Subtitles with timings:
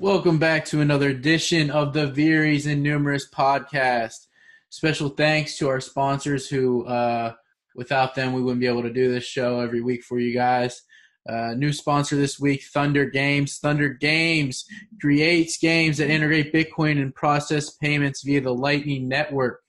[0.00, 4.28] Welcome back to another edition of the Veeries and Numerous podcast.
[4.70, 7.34] Special thanks to our sponsors who, uh,
[7.74, 10.80] without them, we wouldn't be able to do this show every week for you guys.
[11.28, 13.58] Uh, new sponsor this week, Thunder Games.
[13.58, 14.64] Thunder Games
[15.02, 19.60] creates games that integrate Bitcoin and process payments via the Lightning Network.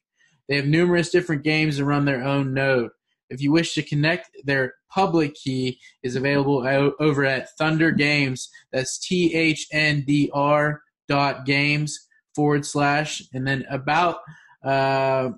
[0.47, 2.91] They have numerous different games that run their own node.
[3.31, 6.67] If you wish to connect, their public key is available
[6.99, 8.49] over at Thunder Games.
[8.71, 14.17] That's T H N D R dot games forward slash and then about.
[14.63, 15.31] Uh,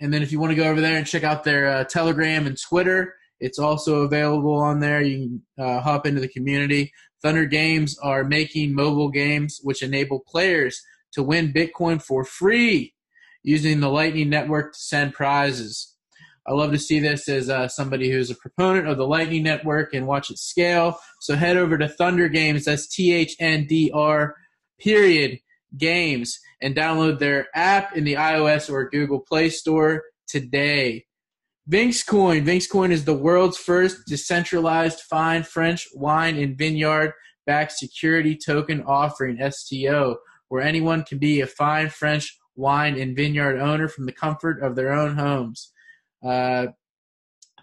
[0.00, 2.46] and then if you want to go over there and check out their uh, Telegram
[2.46, 5.02] and Twitter, it's also available on there.
[5.02, 6.92] You can uh, hop into the community.
[7.22, 12.94] Thunder Games are making mobile games which enable players to win Bitcoin for free
[13.42, 15.94] using the Lightning Network to send prizes.
[16.48, 19.92] I love to see this as uh, somebody who's a proponent of the Lightning Network
[19.92, 20.98] and watch it scale.
[21.20, 24.34] So head over to Thunder Games, that's T H N D R
[24.80, 25.40] period
[25.76, 31.04] games, and download their app in the iOS or Google Play Store today.
[31.70, 32.46] Vinxcoin.
[32.46, 37.12] Vinxcoin is the world's first decentralized fine French wine and vineyard
[37.44, 40.16] backed security token offering, STO,
[40.48, 44.76] where anyone can be a fine French wine and vineyard owner from the comfort of
[44.76, 45.72] their own homes.
[46.24, 46.68] Uh,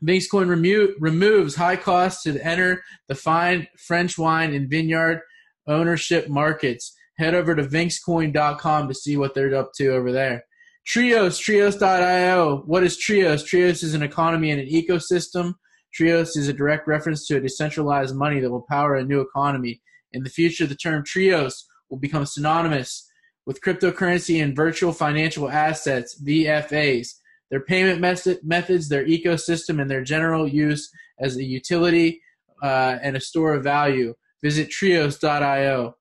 [0.04, 5.22] Vinxcoin remo- removes high costs to enter the fine French wine and vineyard
[5.68, 6.94] ownership markets.
[7.18, 10.44] Head over to vinxcoin.com to see what they're up to over there.
[10.86, 12.64] Trios, Trios.io.
[12.66, 13.44] What is Trios?
[13.44, 15.54] Trios is an economy and an ecosystem.
[15.94, 19.82] Trios is a direct reference to a decentralized money that will power a new economy.
[20.12, 23.10] In the future, the term Trios will become synonymous
[23.46, 27.14] with cryptocurrency and virtual financial assets, VFAs
[27.52, 32.22] their payment method, methods, their ecosystem, and their general use as a utility
[32.64, 34.14] uh, and a store of value.
[34.44, 35.96] Visit trios.io.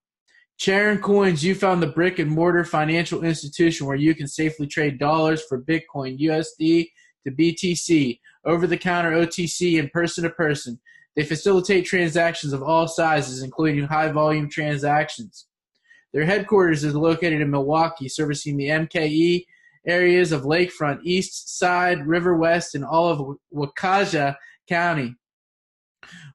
[0.57, 4.99] Charon Coins, you found the brick and mortar financial institution where you can safely trade
[4.99, 6.89] dollars for Bitcoin, USD
[7.27, 10.81] to BTC, over the counter OTC, and person to person.
[11.17, 15.47] They facilitate transactions of all sizes, including high volume transactions.
[16.13, 19.45] Their headquarters is located in Milwaukee, servicing the MKE
[19.87, 24.37] areas of Lakefront, East Side, River West, and all of Waukesha
[24.69, 25.15] County.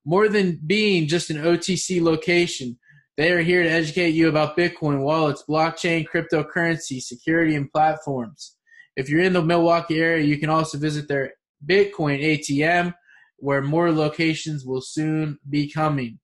[0.05, 2.77] More than being just an OTC location,
[3.17, 8.55] they are here to educate you about Bitcoin, wallets, blockchain, cryptocurrency, security, and platforms.
[8.95, 11.33] If you're in the Milwaukee area, you can also visit their
[11.65, 12.93] Bitcoin ATM,
[13.37, 16.19] where more locations will soon be coming.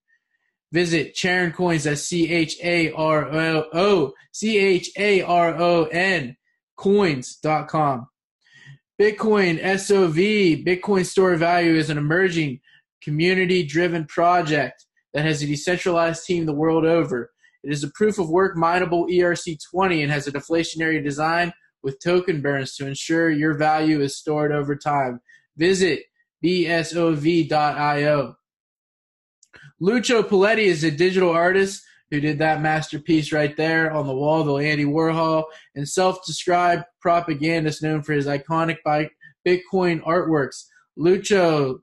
[0.72, 6.36] Visit Charon Coins, that's C H A R O C H A R O N
[6.78, 8.08] coins.com.
[9.00, 10.16] Bitcoin SOV,
[10.66, 12.62] Bitcoin Store Value, is an emerging
[13.04, 17.32] community driven project that has a decentralized team the world over.
[17.64, 21.52] It is a proof of work mineable ERC20 and has a deflationary design
[21.84, 25.20] with token burns to ensure your value is stored over time.
[25.58, 26.04] Visit
[26.44, 28.36] bsov.io.
[29.82, 31.84] Lucho Poletti is a digital artist
[32.16, 35.44] who did that masterpiece right there on the wall, the Andy Warhol,
[35.76, 38.78] and self-described propagandist known for his iconic
[39.46, 40.64] Bitcoin artworks.
[40.98, 41.80] Lucho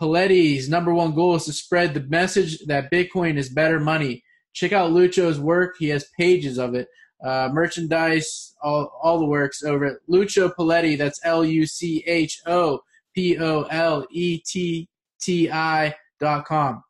[0.00, 4.24] Poletti's number one goal is to spread the message that Bitcoin is better money.
[4.52, 6.88] Check out Lucho's work; he has pages of it,
[7.24, 10.98] uh, merchandise, all, all the works over at Lucho Poletti.
[10.98, 12.80] That's L U C H O
[13.14, 14.88] P O L E T
[15.20, 16.82] T I dot com.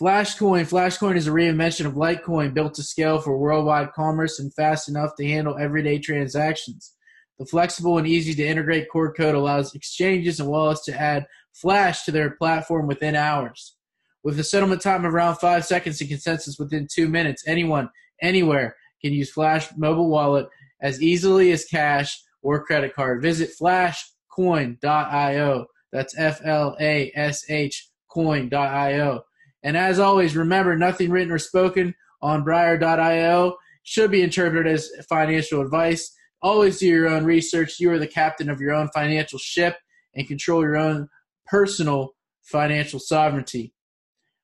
[0.00, 0.68] Flashcoin.
[0.68, 5.16] Flashcoin is a reinvention of Litecoin built to scale for worldwide commerce and fast enough
[5.16, 6.92] to handle everyday transactions.
[7.38, 11.24] The flexible and easy to integrate core code allows exchanges and wallets to add
[11.54, 13.74] Flash to their platform within hours.
[14.22, 17.88] With a settlement time of around five seconds and consensus within two minutes, anyone,
[18.20, 20.46] anywhere can use Flash mobile wallet
[20.82, 23.22] as easily as cash or credit card.
[23.22, 25.66] Visit flashcoin.io.
[25.90, 29.22] That's F L A S H coin.io
[29.62, 35.60] and as always, remember nothing written or spoken on Briar.io should be interpreted as financial
[35.60, 36.12] advice.
[36.42, 37.78] Always do your own research.
[37.78, 39.76] You are the captain of your own financial ship
[40.14, 41.08] and control your own
[41.46, 43.72] personal financial sovereignty.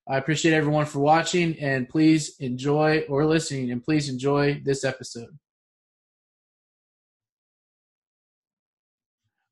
[0.09, 5.39] I appreciate everyone for watching and please enjoy or listening and please enjoy this episode.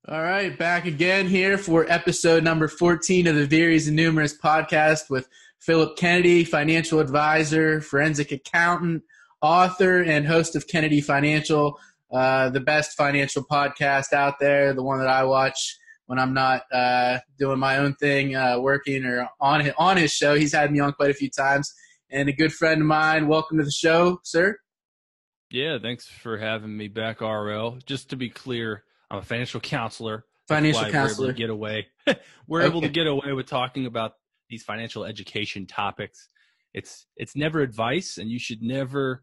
[0.08, 5.08] All right, back again here for episode number 14 of the Veeries and Numerous podcast
[5.08, 5.28] with
[5.60, 9.02] Philip Kennedy, financial advisor, forensic accountant,
[9.42, 11.78] author, and host of Kennedy Financial,
[12.12, 16.62] uh, the best financial podcast out there, the one that I watch when I'm not
[16.72, 20.34] uh, doing my own thing, uh, working or on his, on his show.
[20.34, 21.72] He's had me on quite a few times.
[22.10, 23.28] and a good friend of mine.
[23.28, 24.56] Welcome to the show, sir.
[25.50, 27.78] Yeah, thanks for having me back, RL.
[27.86, 30.24] Just to be clear, I'm a financial counselor.
[30.48, 31.28] Financial counselor.
[31.28, 31.86] We're able to get away.
[32.48, 32.68] we're okay.
[32.68, 34.14] able to get away with talking about
[34.50, 36.28] these financial education topics.
[36.74, 39.22] It's it's never advice, and you should never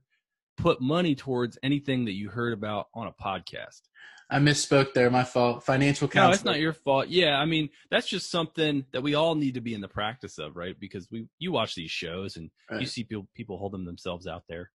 [0.57, 3.81] put money towards anything that you heard about on a podcast.
[4.29, 5.09] I misspoke there.
[5.09, 5.63] My fault.
[5.63, 6.29] Financial counselor.
[6.29, 7.07] No, it's not your fault.
[7.07, 10.37] Yeah, I mean that's just something that we all need to be in the practice
[10.37, 10.75] of, right?
[10.79, 12.81] Because we you watch these shows and right.
[12.81, 14.71] you see people people holding themselves out there.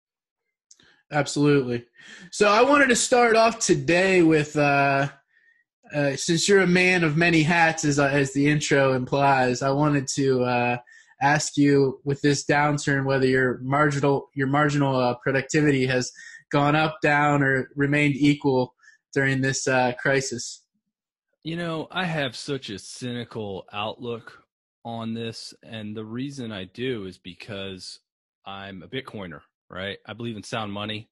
[1.11, 1.85] Absolutely.
[2.31, 5.09] So I wanted to start off today with, uh,
[5.93, 10.07] uh, since you're a man of many hats, as as the intro implies, I wanted
[10.15, 10.77] to uh,
[11.21, 16.11] ask you with this downturn whether your marginal your marginal uh, productivity has
[16.51, 18.73] gone up, down, or remained equal
[19.13, 20.63] during this uh, crisis.
[21.43, 24.43] You know, I have such a cynical outlook
[24.85, 27.99] on this, and the reason I do is because
[28.45, 29.41] I'm a Bitcoiner
[29.71, 29.97] right?
[30.05, 31.09] I believe in sound money,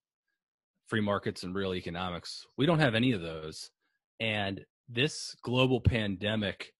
[0.87, 2.45] free markets, and real economics.
[2.57, 3.71] We don't have any of those.
[4.19, 6.73] And this global pandemic,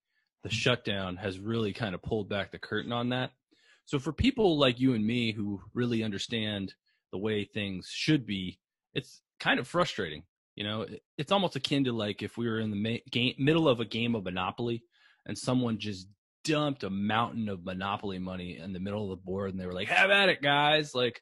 [0.44, 0.54] the mm.
[0.54, 3.32] shutdown, has really kind of pulled back the curtain on that.
[3.86, 6.74] So, for people like you and me who really understand
[7.12, 8.60] the way things should be,
[8.94, 10.24] it's kind of frustrating.
[10.56, 10.86] You know,
[11.18, 14.14] it's almost akin to like if we were in the game, middle of a game
[14.14, 14.84] of Monopoly
[15.26, 16.08] and someone just
[16.44, 19.74] dumped a mountain of Monopoly money in the middle of the board and they were
[19.74, 20.94] like, have at it, guys.
[20.94, 21.22] Like,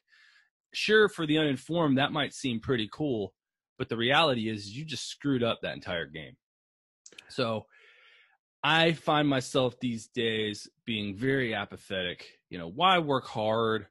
[0.72, 3.32] sure for the uninformed that might seem pretty cool
[3.78, 6.36] but the reality is you just screwed up that entire game
[7.28, 7.66] so
[8.62, 13.86] i find myself these days being very apathetic you know why work hard?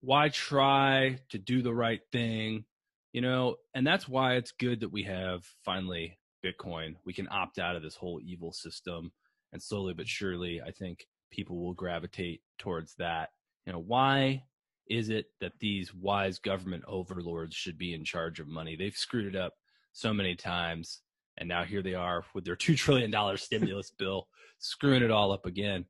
[0.00, 2.64] Why try to do the right thing?
[3.12, 6.96] You know and that's why it's good that we have finally bitcoin.
[7.04, 9.12] We can opt out of this whole evil system
[9.52, 13.30] and slowly but surely i think people will gravitate towards that.
[13.64, 14.44] You know why
[14.88, 18.76] is it that these wise government overlords should be in charge of money?
[18.76, 19.54] They've screwed it up
[19.92, 21.00] so many times,
[21.38, 24.28] and now here they are with their two trillion dollar stimulus bill,
[24.58, 25.84] screwing it all up again.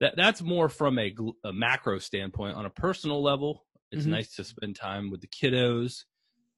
[0.00, 1.14] That that's more from a,
[1.44, 2.56] a macro standpoint.
[2.56, 4.12] On a personal level, it's mm-hmm.
[4.12, 6.04] nice to spend time with the kiddos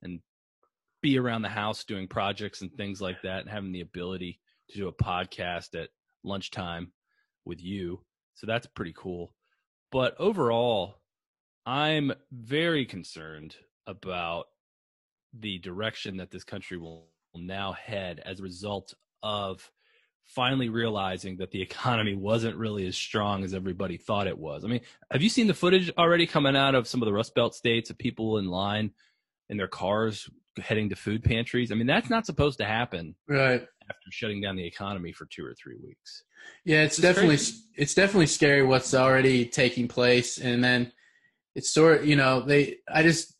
[0.02, 0.20] and
[1.02, 4.38] be around the house doing projects and things like that, and having the ability
[4.70, 5.88] to do a podcast at
[6.24, 6.92] lunchtime
[7.44, 8.00] with you.
[8.34, 9.34] So that's pretty cool.
[9.90, 10.96] But overall,
[11.66, 13.56] I'm very concerned
[13.86, 14.46] about
[15.38, 19.70] the direction that this country will, now head as a result of
[20.24, 24.64] finally realizing that the economy wasn't really as strong as everybody thought it was.
[24.64, 24.80] I mean,
[25.10, 27.90] have you seen the footage already coming out of some of the Rust Belt states
[27.90, 28.92] of people in line
[29.48, 31.72] in their cars heading to food pantries?
[31.72, 33.14] I mean, that's not supposed to happen.
[33.28, 33.66] Right.
[33.90, 36.24] After shutting down the economy for 2 or 3 weeks.
[36.64, 37.58] Yeah, it's, it's definitely crazy.
[37.76, 40.92] it's definitely scary what's already taking place and then
[41.54, 43.34] it's sort you know they i just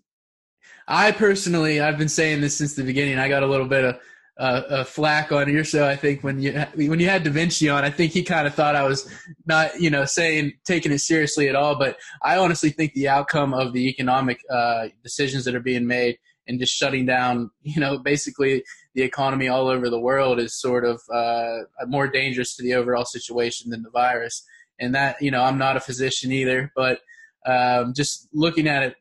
[0.89, 4.01] i personally i've been saying this since the beginning i got a little bit of
[4.39, 7.69] uh, uh, flack on your show i think when you when you had da vinci
[7.69, 9.09] on i think he kind of thought i was
[9.47, 13.53] not you know saying taking it seriously at all but i honestly think the outcome
[13.53, 16.17] of the economic uh, decisions that are being made
[16.49, 18.65] and just shutting down you know basically
[18.95, 23.07] the economy all over the world is sort of uh, more dangerous to the overall
[23.07, 24.45] situation than the virus.
[24.79, 27.01] And that you know i'm not a physician either but
[27.47, 28.95] um, just looking at it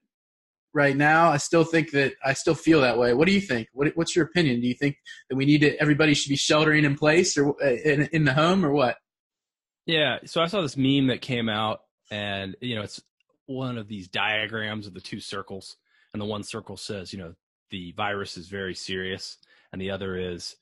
[0.74, 3.14] right now, I still think that I still feel that way.
[3.14, 3.68] What do you think?
[3.74, 4.62] What, what's your opinion?
[4.62, 4.98] Do you think
[5.30, 8.34] that we need to, everybody should be sheltering in place or uh, in, in the
[8.34, 8.98] home or what?
[9.86, 10.20] Yeah.
[10.26, 13.02] So I saw this meme that came out and, you know, it's
[13.48, 15.76] one of these diagrams of the two circles.
[16.14, 17.34] And the one circle says, you know,
[17.70, 19.38] the virus is very serious.
[19.72, 20.56] And the other is,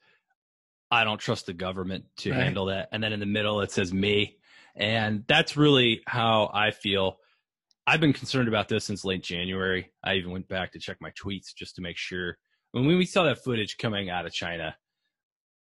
[0.92, 2.44] I don't trust the government to right.
[2.44, 2.90] handle that.
[2.92, 4.38] And then in the middle, it says me.
[4.76, 7.18] And that's really how I feel.
[7.90, 9.92] I've been concerned about this since late January.
[10.04, 12.38] I even went back to check my tweets just to make sure.
[12.72, 14.76] When we saw that footage coming out of China,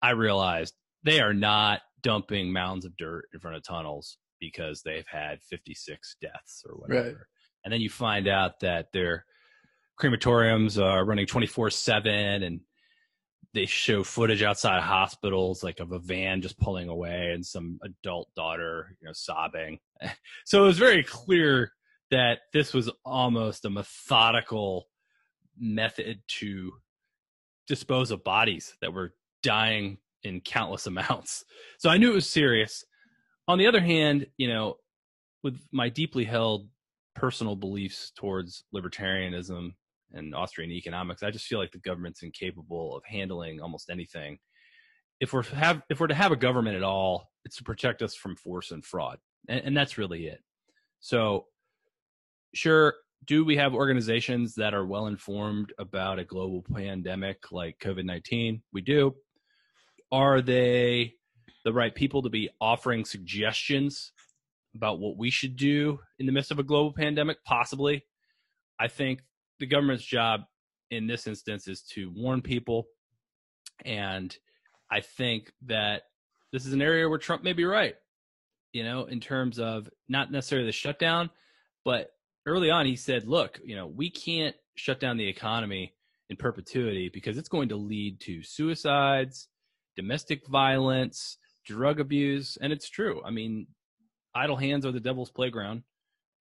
[0.02, 5.06] I realized they are not dumping mounds of dirt in front of tunnels because they've
[5.10, 7.08] had 56 deaths or whatever.
[7.08, 7.16] Right.
[7.64, 9.24] And then you find out that their
[10.00, 12.60] crematoriums are running 24 7 and
[13.52, 18.28] they show footage outside hospitals like of a van just pulling away and some adult
[18.34, 19.78] daughter you know sobbing
[20.46, 21.70] so it was very clear
[22.12, 24.86] that this was almost a methodical
[25.58, 26.70] method to
[27.66, 31.44] dispose of bodies that were dying in countless amounts.
[31.78, 32.84] So I knew it was serious.
[33.48, 34.76] On the other hand, you know,
[35.42, 36.68] with my deeply held
[37.14, 39.70] personal beliefs towards libertarianism
[40.12, 44.38] and Austrian economics, I just feel like the government's incapable of handling almost anything.
[45.18, 48.14] If we're have if we're to have a government at all, it's to protect us
[48.14, 50.40] from force and fraud, and, and that's really it.
[51.00, 51.46] So
[52.54, 52.94] sure,
[53.24, 58.62] do we have organizations that are well informed about a global pandemic like COVID 19?
[58.72, 59.14] We do.
[60.10, 61.14] Are they
[61.64, 64.12] the right people to be offering suggestions
[64.74, 67.38] about what we should do in the midst of a global pandemic?
[67.44, 68.04] Possibly.
[68.78, 69.22] I think
[69.60, 70.42] the government's job
[70.90, 72.88] in this instance is to warn people.
[73.84, 74.36] And
[74.90, 76.02] I think that
[76.52, 77.94] this is an area where Trump may be right,
[78.72, 81.30] you know, in terms of not necessarily the shutdown,
[81.84, 82.10] but
[82.46, 85.94] early on he said, look, you know, we can't shut down the economy
[86.30, 89.48] in perpetuity because it's going to lead to suicides,
[89.96, 93.22] domestic violence, drug abuse, and it's true.
[93.24, 93.66] I mean,
[94.34, 95.82] idle hands are the devil's playground,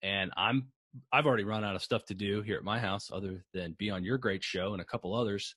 [0.02, 0.68] and I'm
[1.12, 3.90] I've already run out of stuff to do here at my house other than be
[3.90, 5.56] on your great show and a couple others.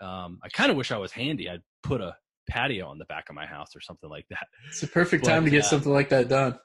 [0.00, 1.48] Um, I kind of wish I was handy.
[1.48, 2.14] I'd put a
[2.50, 4.46] patio on the back of my house or something like that.
[4.68, 6.58] It's a perfect time to get uh, something like that done.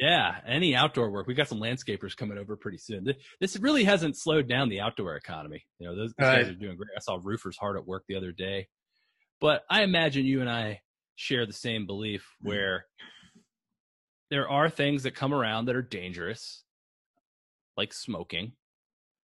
[0.00, 1.26] Yeah, any outdoor work.
[1.26, 3.06] We got some landscapers coming over pretty soon.
[3.40, 5.64] This really hasn't slowed down the outdoor economy.
[5.78, 6.42] You know, those, those right.
[6.42, 6.90] guys are doing great.
[6.96, 8.68] I saw roofers hard at work the other day.
[9.40, 10.80] But I imagine you and I
[11.16, 12.48] share the same belief mm.
[12.48, 12.86] where
[14.30, 16.64] there are things that come around that are dangerous,
[17.76, 18.52] like smoking,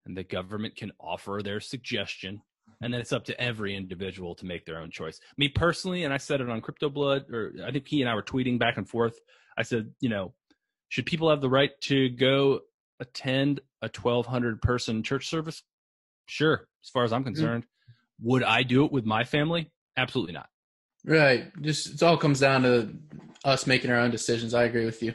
[0.06, 2.42] and the government can offer their suggestion.
[2.82, 5.18] And then it's up to every individual to make their own choice.
[5.36, 8.14] Me personally, and I said it on Crypto Blood, or I think he and I
[8.14, 9.18] were tweeting back and forth.
[9.58, 10.32] I said, you know,
[10.90, 12.60] should people have the right to go
[13.00, 15.62] attend a 1200 person church service?
[16.26, 17.34] Sure, as far as I'm mm-hmm.
[17.34, 17.64] concerned.
[17.64, 18.28] Mm-hmm.
[18.28, 19.70] Would I do it with my family?
[19.96, 20.48] Absolutely not.
[21.04, 21.50] Right.
[21.62, 22.90] Just it all comes down to
[23.44, 24.52] us making our own decisions.
[24.52, 25.14] I agree with you.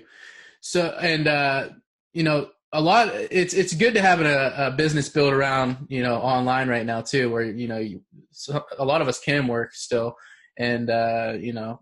[0.61, 1.69] So, and uh,
[2.13, 3.09] you know, a lot.
[3.13, 7.01] It's it's good to have a, a business built around you know online right now
[7.01, 8.01] too, where you know you,
[8.31, 10.15] so a lot of us can work still,
[10.57, 11.81] and uh, you know,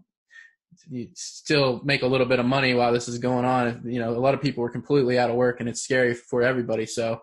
[0.90, 3.82] you still make a little bit of money while this is going on.
[3.86, 6.42] You know, a lot of people are completely out of work, and it's scary for
[6.42, 6.86] everybody.
[6.86, 7.22] So,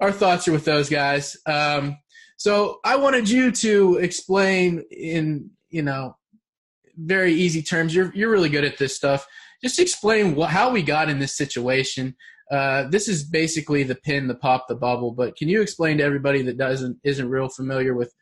[0.00, 1.36] our thoughts are with those guys.
[1.46, 1.98] Um,
[2.36, 6.16] so, I wanted you to explain in you know
[6.96, 7.94] very easy terms.
[7.94, 9.26] You're you're really good at this stuff.
[9.62, 12.14] Just explain what, how we got in this situation.
[12.50, 15.12] Uh, this is basically the pin, the pop, the bubble.
[15.12, 18.12] But can you explain to everybody that doesn't isn't real familiar with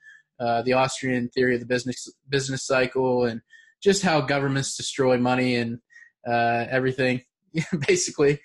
[0.41, 3.41] uh, the Austrian theory of the business business cycle and
[3.83, 5.79] just how governments destroy money and
[6.27, 7.23] uh, everything,
[7.87, 8.41] basically?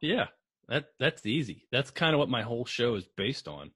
[0.00, 0.26] Yeah,
[0.68, 1.66] that that's easy.
[1.72, 3.70] That's kind of what my whole show is based on.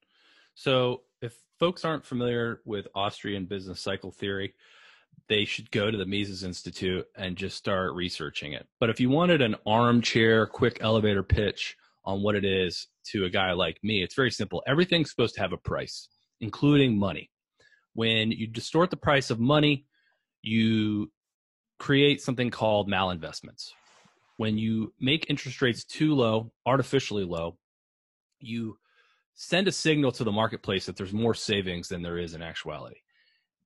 [0.54, 4.54] So if folks aren't familiar with Austrian business cycle theory,
[5.28, 8.66] they should go to the Mises Institute and just start researching it.
[8.80, 13.30] But if you wanted an armchair, quick elevator pitch on what it is to a
[13.30, 14.62] guy like me, it's very simple.
[14.66, 16.08] Everything's supposed to have a price,
[16.40, 17.30] including money.
[17.94, 19.86] When you distort the price of money,
[20.42, 21.10] you
[21.78, 23.70] create something called malinvestments.
[24.36, 27.58] When you make interest rates too low, artificially low,
[28.40, 28.76] you
[29.34, 32.96] send a signal to the marketplace that there's more savings than there is in actuality.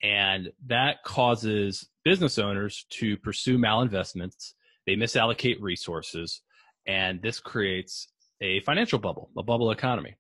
[0.03, 4.53] And that causes business owners to pursue malinvestments.
[4.87, 6.43] They misallocate resources.
[6.87, 8.09] And this creates
[8.41, 10.17] a financial bubble, a bubble economy.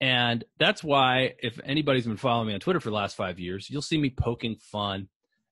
[0.00, 3.68] And that's why, if anybody's been following me on Twitter for the last five years,
[3.70, 5.08] you'll see me poking fun.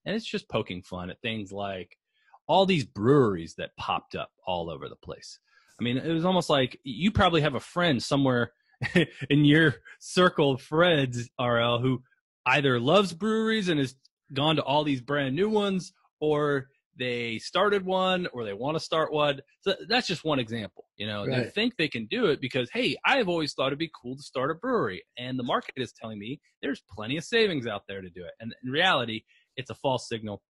[0.08, 1.98] And it's just poking fun at things like
[2.46, 5.38] all these breweries that popped up all over the place.
[5.78, 8.52] I mean, it was almost like you probably have a friend somewhere
[9.28, 12.02] in your circle of friends, RL, who
[12.46, 13.96] either loves breweries and has
[14.32, 18.82] gone to all these brand new ones, or they started one or they want to
[18.82, 19.42] start one.
[19.60, 20.86] So that's just one example.
[20.96, 21.44] You know, right.
[21.44, 24.22] they think they can do it because, hey, I've always thought it'd be cool to
[24.22, 25.04] start a brewery.
[25.18, 28.32] And the market is telling me there's plenty of savings out there to do it.
[28.40, 29.24] And in reality,
[29.58, 30.40] it's a false signal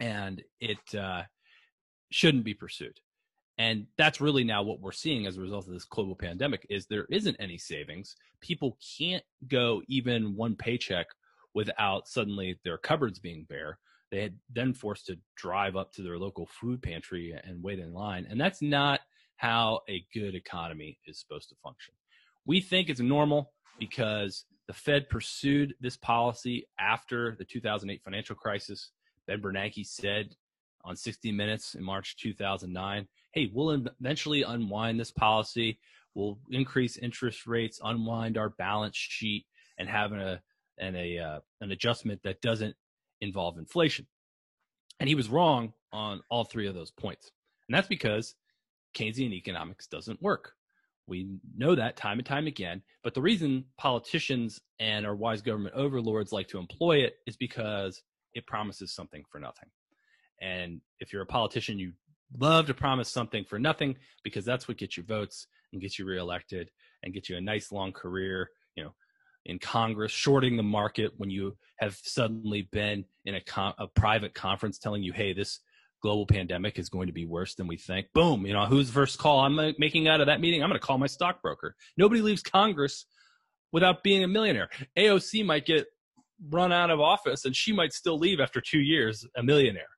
[0.00, 1.22] and it uh,
[2.12, 3.00] shouldn't be pursued.
[3.58, 6.86] And that's really now what we're seeing as a result of this global pandemic is
[6.86, 8.14] there isn't any savings.
[8.42, 11.06] People can't go even one paycheck
[11.54, 13.78] without suddenly their cupboards being bare.
[14.12, 17.94] They had then forced to drive up to their local food pantry and wait in
[17.94, 18.26] line.
[18.28, 19.00] And that's not
[19.36, 21.94] how a good economy is supposed to function.
[22.44, 28.90] We think it's normal because the Fed pursued this policy after the 2008 financial crisis.
[29.26, 30.34] Ben Bernanke said
[30.84, 35.78] on 60 Minutes in March 2009 hey, we'll eventually unwind this policy.
[36.14, 39.44] We'll increase interest rates, unwind our balance sheet,
[39.78, 40.40] and have a
[40.78, 42.74] and a uh, an adjustment that doesn't
[43.20, 44.06] involve inflation.
[44.98, 47.30] And he was wrong on all three of those points,
[47.68, 48.34] and that's because
[48.94, 50.54] Keynesian economics doesn't work.
[51.08, 52.82] We know that time and time again.
[53.02, 58.02] But the reason politicians and our wise government overlords like to employ it is because
[58.34, 59.68] it promises something for nothing.
[60.40, 61.92] And if you're a politician, you
[62.38, 66.04] love to promise something for nothing because that's what gets you votes and gets you
[66.04, 66.70] reelected
[67.02, 68.94] and gets you a nice long career, you know,
[69.46, 74.34] in Congress, shorting the market when you have suddenly been in a, con- a private
[74.34, 75.60] conference telling you, hey, this
[76.06, 78.06] global pandemic is going to be worse than we think.
[78.14, 80.62] Boom, you know, who's first call I'm making out of that meeting?
[80.62, 81.74] I'm going to call my stockbroker.
[81.96, 83.06] Nobody leaves Congress
[83.72, 84.68] without being a millionaire.
[84.96, 85.86] AOC might get
[86.48, 89.88] run out of office and she might still leave after two years a millionaire.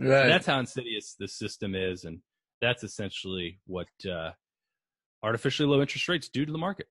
[0.00, 0.26] Right.
[0.26, 2.02] that's how insidious the system is.
[2.02, 2.18] And
[2.60, 4.32] that's essentially what uh,
[5.22, 6.88] artificially low interest rates do to the market.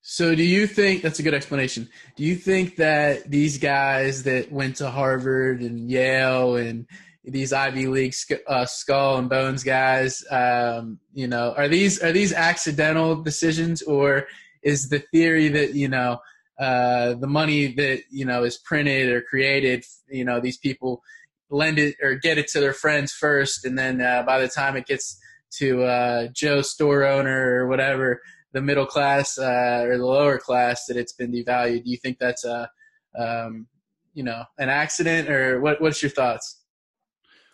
[0.00, 1.88] So, do you think that's a good explanation?
[2.16, 6.86] Do you think that these guys that went to Harvard and Yale and
[7.24, 8.14] these Ivy League
[8.48, 14.26] uh, skull and bones guys, um, you know, are these are these accidental decisions, or
[14.62, 16.18] is the theory that you know
[16.58, 21.02] uh, the money that you know is printed or created, you know, these people
[21.50, 24.76] lend it or get it to their friends first, and then uh, by the time
[24.76, 25.18] it gets
[25.50, 28.20] to uh, Joe store owner or whatever,
[28.52, 31.84] the middle class uh, or the lower class, that it's been devalued.
[31.84, 32.68] Do you think that's a
[33.16, 33.68] um,
[34.12, 35.80] you know an accident, or what?
[35.80, 36.61] What's your thoughts?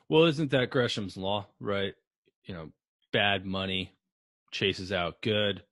[0.09, 1.95] Well, isn't that Gresham's law, right?
[2.45, 2.71] You know,
[3.13, 3.93] bad money
[4.51, 5.63] chases out good.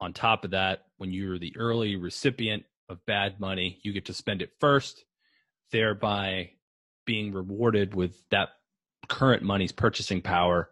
[0.00, 4.12] On top of that, when you're the early recipient of bad money, you get to
[4.14, 5.04] spend it first,
[5.72, 6.50] thereby
[7.06, 8.50] being rewarded with that
[9.08, 10.68] current money's purchasing power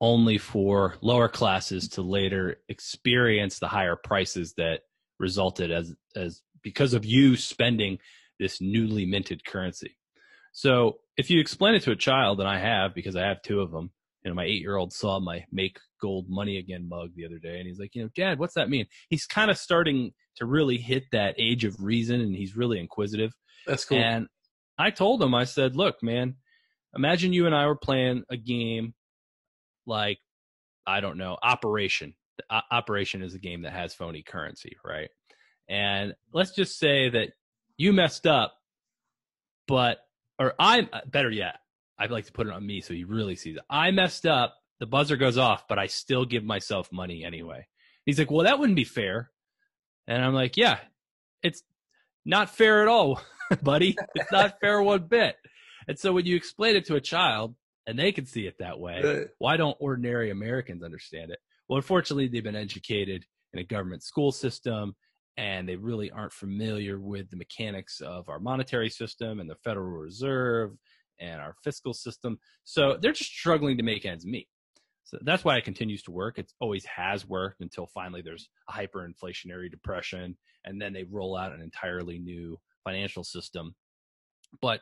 [0.00, 4.80] only for lower classes to later experience the higher prices that
[5.18, 7.98] resulted as as because of you spending
[8.38, 9.96] this newly minted currency.
[10.52, 13.60] So if you explain it to a child, and I have because I have two
[13.60, 13.90] of them,
[14.24, 17.38] you know, my eight year old saw my make gold money again mug the other
[17.38, 18.86] day and he's like, you know, dad, what's that mean?
[19.08, 23.32] He's kind of starting to really hit that age of reason and he's really inquisitive.
[23.66, 23.98] That's cool.
[23.98, 24.28] And
[24.78, 26.36] I told him, I said, look, man,
[26.94, 28.94] imagine you and I were playing a game
[29.86, 30.18] like,
[30.86, 32.14] I don't know, Operation.
[32.50, 35.10] O- Operation is a game that has phony currency, right?
[35.68, 37.30] And let's just say that
[37.76, 38.54] you messed up,
[39.68, 39.98] but,
[40.42, 41.56] or I'm better yet,
[41.98, 43.62] I'd like to put it on me so he really sees it.
[43.70, 44.56] I messed up.
[44.80, 47.68] The buzzer goes off, but I still give myself money anyway.
[48.04, 49.30] He's like, well, that wouldn't be fair.
[50.08, 50.78] And I'm like, yeah,
[51.40, 51.62] it's
[52.24, 53.20] not fair at all,
[53.62, 53.96] buddy.
[54.16, 55.36] It's not fair one bit.
[55.86, 57.54] And so when you explain it to a child
[57.86, 61.38] and they can see it that way, why don't ordinary Americans understand it?
[61.68, 64.96] Well, unfortunately, they've been educated in a government school system
[65.36, 69.98] and they really aren't familiar with the mechanics of our monetary system and the Federal
[69.98, 70.76] Reserve
[71.20, 72.38] and our fiscal system.
[72.64, 74.48] So they're just struggling to make ends meet.
[75.04, 76.38] So that's why it continues to work.
[76.38, 81.52] It always has worked until finally there's a hyperinflationary depression, and then they roll out
[81.52, 83.74] an entirely new financial system.
[84.60, 84.80] But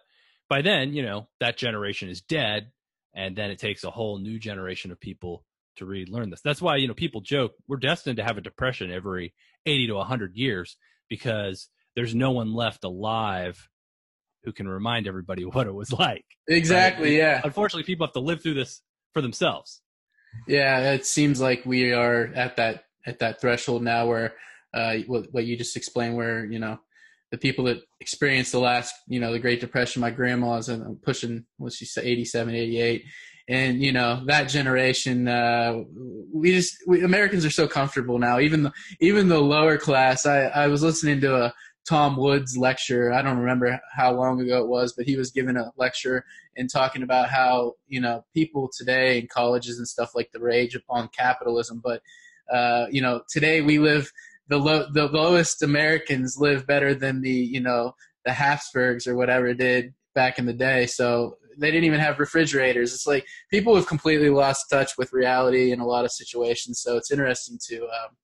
[0.49, 2.71] by then, you know, that generation is dead,
[3.15, 5.45] and then it takes a whole new generation of people
[5.81, 6.41] to relearn this.
[6.41, 9.35] That's why, you know, people joke we're destined to have a depression every
[9.67, 10.77] 80 to 100 years
[11.09, 13.69] because there's no one left alive
[14.45, 16.25] who can remind everybody what it was like.
[16.49, 17.11] Exactly.
[17.11, 17.19] Right?
[17.19, 17.41] Yeah.
[17.45, 18.81] Unfortunately, people have to live through this
[19.13, 19.83] for themselves.
[20.47, 24.35] Yeah, it seems like we are at that at that threshold now where
[24.73, 26.79] uh, what, you just explained, where you know
[27.33, 30.01] the people that experienced the last, you know, the Great Depression.
[30.01, 33.05] My grandma's and pushing, what's she say, 87, 88.
[33.51, 35.83] And you know that generation, uh,
[36.33, 38.39] we just we, Americans are so comfortable now.
[38.39, 40.25] Even the even the lower class.
[40.25, 41.55] I I was listening to a
[41.89, 43.13] Tom Woods lecture.
[43.13, 46.25] I don't remember how long ago it was, but he was giving a lecture
[46.57, 50.77] and talking about how you know people today in colleges and stuff like the rage
[50.77, 51.83] upon capitalism.
[51.83, 52.03] But
[52.53, 54.13] uh, you know today we live
[54.47, 59.55] the low the lowest Americans live better than the you know the Habsburgs or whatever
[59.55, 60.87] did back in the day.
[60.87, 62.95] So they didn't even have refrigerators.
[62.95, 66.81] It's like people have completely lost touch with reality in a lot of situations.
[66.81, 68.17] So it's interesting to um,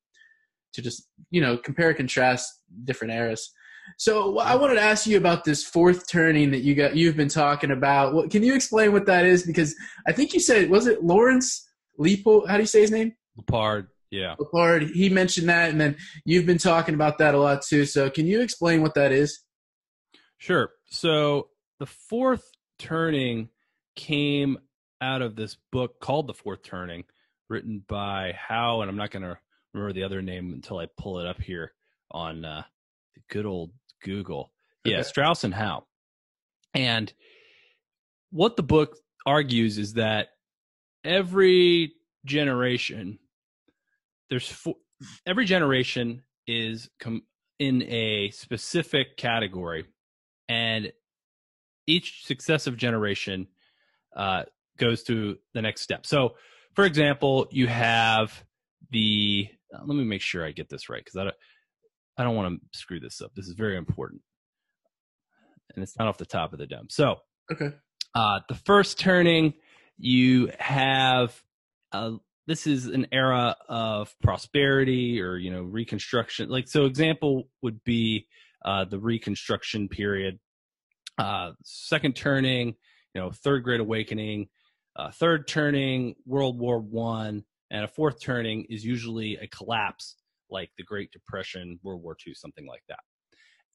[0.72, 3.52] to just you know compare and contrast different eras.
[3.98, 7.28] So I wanted to ask you about this fourth turning that you got you've been
[7.28, 8.14] talking about.
[8.14, 9.46] What, can you explain what that is?
[9.46, 9.74] Because
[10.06, 11.68] I think you said was it Lawrence
[12.00, 12.48] Lepo?
[12.48, 13.12] How do you say his name?
[13.36, 13.88] Lepard.
[14.10, 14.34] Yeah.
[14.38, 14.90] Lepard.
[14.90, 17.84] He mentioned that, and then you've been talking about that a lot too.
[17.84, 19.40] So can you explain what that is?
[20.38, 20.70] Sure.
[20.86, 23.48] So the fourth turning
[23.94, 24.58] came
[25.00, 27.04] out of this book called The Fourth Turning,
[27.48, 29.38] written by Howe, and I'm not going to
[29.72, 31.72] remember the other name until I pull it up here
[32.10, 32.62] on uh,
[33.14, 34.52] the good old Google.
[34.84, 35.84] Yeah, Strauss and Howe.
[36.74, 37.12] And
[38.30, 40.28] what the book argues is that
[41.04, 43.18] every generation,
[44.30, 44.76] there's four,
[45.26, 47.24] every generation is com-
[47.58, 49.86] in a specific category,
[50.48, 50.92] and
[51.86, 53.46] each successive generation
[54.16, 54.44] uh,
[54.78, 56.06] goes to the next step.
[56.06, 56.34] So,
[56.74, 58.44] for example, you have
[58.90, 61.34] the uh, let me make sure I get this right because I don't,
[62.18, 63.32] I don't want to screw this up.
[63.34, 64.22] This is very important,
[65.74, 66.86] and it's not off the top of the dome.
[66.90, 67.16] So,
[67.50, 67.72] Okay.
[68.14, 69.54] uh, the first turning,
[69.98, 71.42] you have
[71.92, 72.12] uh,
[72.46, 76.48] this is an era of prosperity or you know reconstruction.
[76.48, 78.26] Like so, example would be
[78.64, 80.38] uh, the Reconstruction period.
[81.18, 82.74] Uh, second turning,
[83.14, 84.48] you know, third Great Awakening.
[84.94, 90.16] Uh, third turning, World War One, and a fourth turning is usually a collapse,
[90.50, 93.00] like the Great Depression, World War Two, something like that.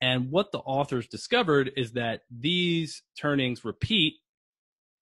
[0.02, 4.16] And what the authors discovered is that these turnings repeat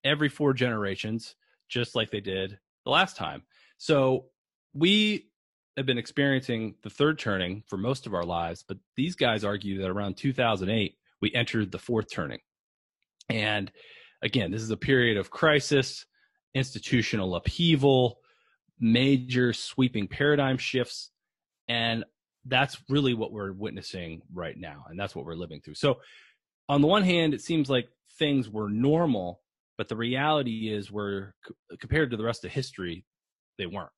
[0.04, 1.36] every four generations,
[1.70, 3.44] just like they did the last time.
[3.78, 4.26] So
[4.74, 5.30] we
[5.78, 9.82] have been experiencing the third turning for most of our lives, but these guys argue
[9.82, 12.40] that around 2008, we entered the fourth turning.
[13.30, 13.72] And
[14.24, 16.06] again, this is a period of crisis,
[16.54, 18.20] institutional upheaval,
[18.80, 21.12] major sweeping paradigm shifts.
[21.68, 22.04] And
[22.46, 24.86] that's really what we're witnessing right now.
[24.90, 25.76] And that's what we're living through.
[25.76, 26.00] So,
[26.68, 29.42] on the one hand, it seems like things were normal,
[29.78, 31.34] but the reality is, we're
[31.80, 33.06] compared to the rest of history,
[33.58, 33.90] they weren't.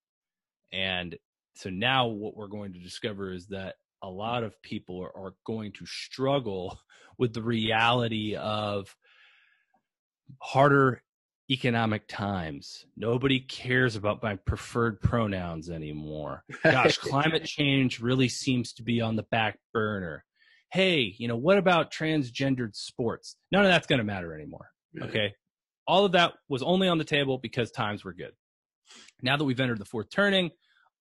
[0.72, 1.18] And
[1.56, 5.34] so now what we're going to discover is that a lot of people are, are
[5.46, 6.80] going to struggle
[7.18, 8.96] with the reality of
[10.40, 11.04] harder
[11.50, 12.86] economic times.
[12.96, 16.44] Nobody cares about my preferred pronouns anymore.
[16.64, 20.24] Gosh, climate change really seems to be on the back burner.
[20.72, 23.36] Hey, you know, what about transgendered sports?
[23.52, 24.70] None of that's going to matter anymore.
[25.00, 25.34] Okay.
[25.86, 28.32] All of that was only on the table because times were good.
[29.22, 30.52] Now that we've entered the fourth turning,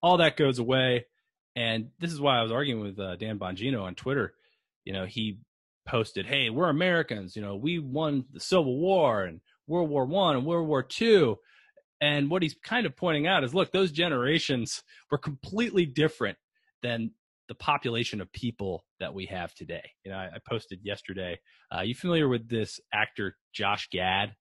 [0.03, 1.07] all that goes away.
[1.57, 4.35] And this is why I was arguing with uh, Dan Bongino on Twitter.
[4.85, 5.39] You know, he
[5.87, 7.37] posted, "Hey, we're Americans.
[7.37, 11.39] You know, we won the Civil War and World War One and World War Two.
[12.01, 16.39] And what he's kind of pointing out is, look, those generations were completely different
[16.83, 17.11] than
[17.49, 19.91] the population of people that we have today.
[20.05, 21.41] You know, I, I posted yesterday.
[21.75, 24.35] Uh, you familiar with this actor Josh Gad?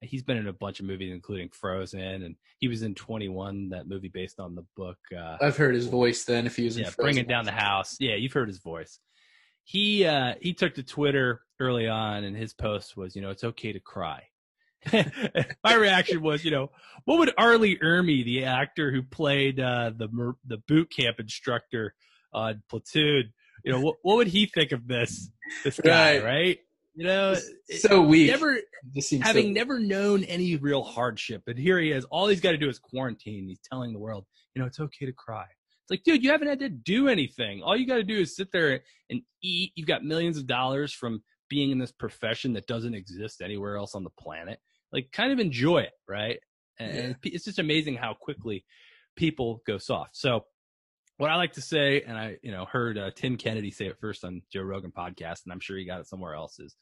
[0.00, 3.88] He's been in a bunch of movies, including Frozen, and he was in 21, that
[3.88, 4.98] movie based on the book.
[5.16, 6.46] Uh, I've heard his voice then.
[6.46, 7.96] If he was yeah, in bringing down the house.
[7.98, 8.98] Yeah, you've heard his voice.
[9.64, 13.44] He uh, he took to Twitter early on, and his post was, you know, it's
[13.44, 14.22] okay to cry.
[15.64, 16.70] My reaction was, you know,
[17.04, 17.58] what would R.
[17.58, 21.94] Lee Ermey, the actor who played uh, the the boot camp instructor
[22.32, 23.32] on Platoon,
[23.64, 25.30] you know, what, what would he think of this
[25.64, 26.24] this guy, Right.
[26.24, 26.58] right?
[26.96, 27.32] You know,
[27.68, 28.30] It's so weak.
[28.30, 28.58] never
[29.20, 32.04] having so, never known any real hardship, but here he is.
[32.06, 33.46] All he's got to do is quarantine.
[33.46, 35.42] He's telling the world, you know, it's okay to cry.
[35.44, 37.62] It's like, dude, you haven't had to do anything.
[37.62, 38.80] All you got to do is sit there
[39.10, 39.72] and eat.
[39.76, 43.94] You've got millions of dollars from being in this profession that doesn't exist anywhere else
[43.94, 44.58] on the planet.
[44.90, 46.40] Like, kind of enjoy it, right?
[46.80, 47.02] And Yeah.
[47.02, 48.64] and it's just amazing how quickly
[49.16, 50.16] people go soft.
[50.16, 50.46] So,
[51.18, 53.98] what I like to say, and I, you know, heard uh, Tim Kennedy say it
[54.00, 56.58] first on Joe Rogan podcast, and I'm sure he got it somewhere else.
[56.58, 56.76] Is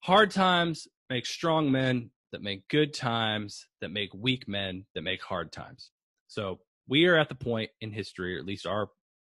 [0.00, 5.22] hard times make strong men that make good times that make weak men that make
[5.22, 5.90] hard times.
[6.28, 8.88] So we are at the point in history, or at least our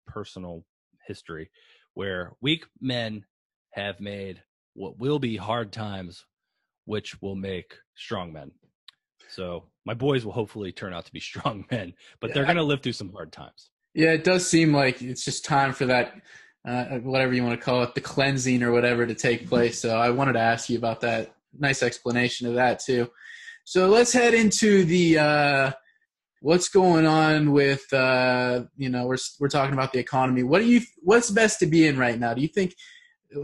[0.07, 0.65] personal
[1.07, 1.51] history,
[1.95, 3.25] where weak men
[3.73, 4.43] have made
[4.75, 6.25] what will be hard times,
[6.85, 8.51] which will make strong men.
[9.29, 12.63] So my boys will hopefully turn out to be strong men, but they're going to
[12.63, 13.71] live through some hard times.
[13.95, 16.15] Yeah, it does seem like it's just time for that,
[16.67, 19.81] uh, whatever you want to call it, the cleansing or whatever to take place.
[19.81, 21.35] So I wanted to ask you about that.
[21.57, 23.09] Nice explanation of that too.
[23.65, 25.73] So let's head into the uh,
[26.41, 30.43] what's going on with uh, you know we're we're talking about the economy.
[30.43, 32.35] What do you what's best to be in right now?
[32.35, 32.75] Do you think?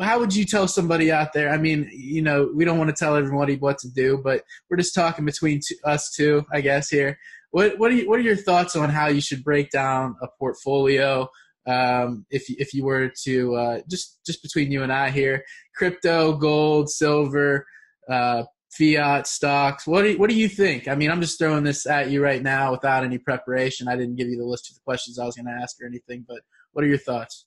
[0.01, 1.51] How would you tell somebody out there?
[1.51, 4.77] I mean, you know, we don't want to tell everybody what to do, but we're
[4.77, 7.19] just talking between t- us two, I guess here.
[7.51, 10.29] What what are you, what are your thoughts on how you should break down a
[10.39, 11.29] portfolio?
[11.67, 16.37] Um, if if you were to uh, just just between you and I here, crypto,
[16.37, 17.67] gold, silver,
[18.09, 19.87] uh, fiat stocks.
[19.87, 20.89] What do you, what do you think?
[20.89, 23.89] I mean, I'm just throwing this at you right now without any preparation.
[23.89, 25.87] I didn't give you the list of the questions I was going to ask or
[25.87, 26.41] anything, but
[26.73, 27.47] what are your thoughts?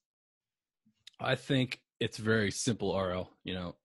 [1.20, 3.30] I think it's very simple, RL.
[3.44, 3.76] You know,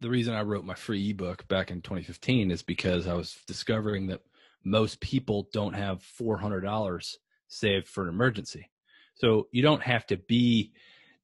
[0.00, 4.06] the reason I wrote my free ebook back in 2015 is because I was discovering
[4.08, 4.20] that
[4.64, 7.14] most people don't have $400
[7.48, 8.70] saved for an emergency.
[9.16, 10.72] So you don't have to be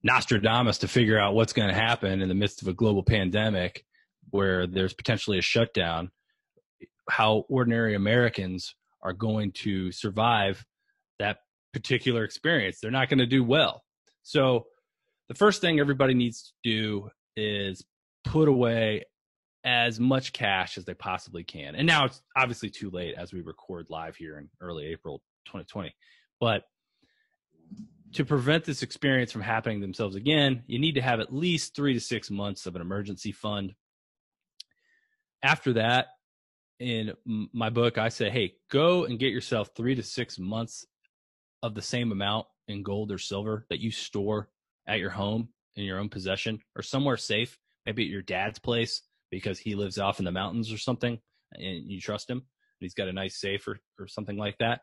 [0.02, 3.84] Nostradamus to figure out what's going to happen in the midst of a global pandemic
[4.30, 6.10] where there's potentially a shutdown,
[7.08, 10.64] how ordinary Americans are going to survive
[11.18, 11.38] that
[11.72, 12.78] particular experience.
[12.80, 13.82] They're not going to do well.
[14.22, 14.66] So
[15.28, 17.84] the first thing everybody needs to do is
[18.24, 19.04] put away
[19.64, 21.74] as much cash as they possibly can.
[21.74, 25.94] And now it's obviously too late as we record live here in early April 2020.
[26.40, 26.64] But
[28.14, 31.94] to prevent this experience from happening themselves again, you need to have at least three
[31.94, 33.74] to six months of an emergency fund.
[35.42, 36.06] After that,
[36.78, 40.86] in my book, I say, hey, go and get yourself three to six months
[41.62, 44.48] of the same amount in gold or silver that you store
[44.88, 49.02] at your home in your own possession or somewhere safe, maybe at your dad's place
[49.30, 51.18] because he lives off in the mountains or something
[51.54, 52.44] and you trust him and
[52.80, 54.80] he's got a nice safe or, or something like that.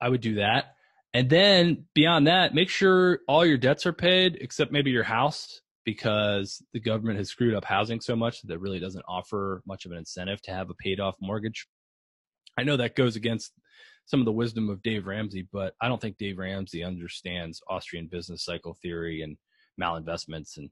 [0.00, 0.74] I would do that.
[1.14, 5.60] And then beyond that, make sure all your debts are paid except maybe your house
[5.84, 9.86] because the government has screwed up housing so much that it really doesn't offer much
[9.86, 11.66] of an incentive to have a paid off mortgage.
[12.58, 13.52] I know that goes against
[14.06, 18.08] some of the wisdom of Dave Ramsey, but I don't think Dave Ramsey understands Austrian
[18.08, 19.36] business cycle theory and
[19.80, 20.70] malinvestments and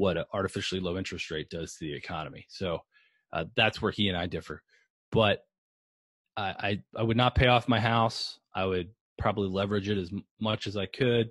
[0.00, 2.46] what an artificially low interest rate does to the economy.
[2.48, 2.78] So
[3.34, 4.62] uh, that's where he and I differ.
[5.12, 5.44] But
[6.38, 8.40] I, I, I would not pay off my house.
[8.54, 10.10] I would probably leverage it as
[10.40, 11.28] much as I could.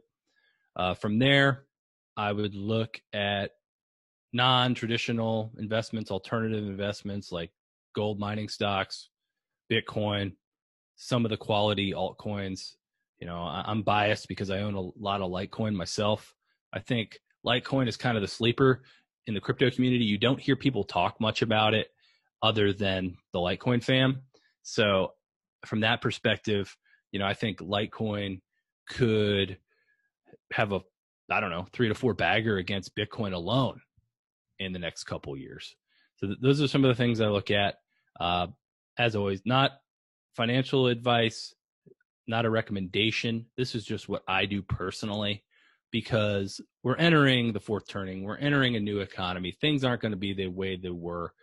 [0.75, 1.65] Uh, from there,
[2.15, 3.51] I would look at
[4.33, 7.49] non-traditional investments, alternative investments like
[7.95, 9.09] gold mining stocks,
[9.71, 10.33] Bitcoin,
[10.95, 12.73] some of the quality altcoins.
[13.19, 16.35] You know, I'm biased because I own a lot of Litecoin myself.
[16.71, 18.83] I think Litecoin is kind of the sleeper
[19.27, 20.05] in the crypto community.
[20.05, 21.87] You don't hear people talk much about it
[22.41, 24.21] other than the Litecoin fam.
[24.63, 25.13] So
[25.65, 26.75] from that perspective,
[27.11, 28.41] you know, I think Litecoin
[28.89, 29.57] could
[30.53, 30.81] have a
[31.31, 33.81] I don't know, three to four bagger against Bitcoin alone
[34.57, 35.75] in the next couple years.
[36.17, 37.75] So th- those are some of the things I look at.
[38.19, 38.47] Uh,
[38.97, 39.71] as always, not
[40.35, 41.53] financial advice,
[42.27, 43.45] not a recommendation.
[43.57, 45.43] This is just what I do personally
[45.91, 48.23] because we're entering the fourth turning.
[48.23, 49.51] We're entering a new economy.
[49.59, 51.33] Things aren't going to be the way they were.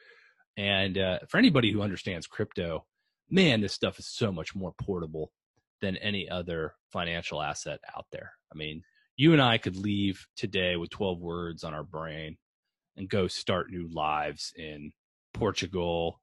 [0.57, 2.87] And uh, for anybody who understands crypto,
[3.31, 5.33] man, this stuff is so much more portable
[5.81, 8.33] than any other financial asset out there.
[8.53, 8.83] I mean,
[9.17, 12.37] you and I could leave today with 12 words on our brain
[12.97, 14.93] and go start new lives in
[15.35, 16.21] Portugal,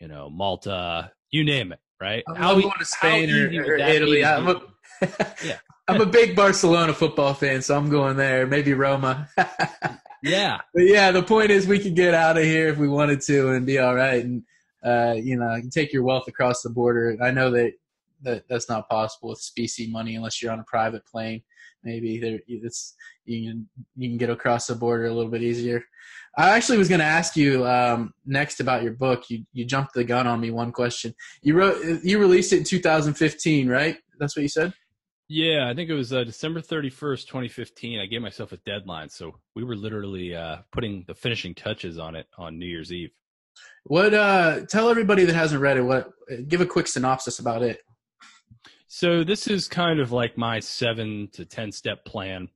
[0.00, 2.22] you know, Malta, you name it, right?
[2.28, 4.24] I'm how, going to Spain or, or Italy.
[4.24, 4.62] I'm a,
[5.44, 5.58] yeah.
[5.86, 8.46] I'm a big Barcelona football fan, so I'm going there.
[8.46, 9.28] Maybe Roma.
[10.22, 10.58] yeah.
[10.72, 13.50] But yeah, the point is we could get out of here if we wanted to
[13.50, 14.24] and be all right.
[14.24, 14.42] And,
[14.82, 17.16] uh, you know, you take your wealth across the border.
[17.22, 17.74] I know that,
[18.22, 21.42] that that's not possible with specie money unless you're on a private plane
[21.84, 22.94] maybe there it's
[23.26, 25.84] you can you can get across the border a little bit easier.
[26.36, 29.30] I actually was going to ask you um, next about your book.
[29.30, 30.50] You you jumped the gun on me.
[30.50, 31.14] One question.
[31.42, 33.96] You wrote you released it in 2015, right?
[34.18, 34.72] That's what you said.
[35.28, 37.98] Yeah, I think it was uh, December 31st, 2015.
[37.98, 42.14] I gave myself a deadline, so we were literally uh, putting the finishing touches on
[42.14, 43.10] it on New Year's Eve.
[43.84, 44.12] What?
[44.12, 45.82] Uh, tell everybody that hasn't read it.
[45.82, 46.10] What?
[46.48, 47.80] Give a quick synopsis about it.
[48.86, 52.48] So this is kind of like my seven to 10 step plan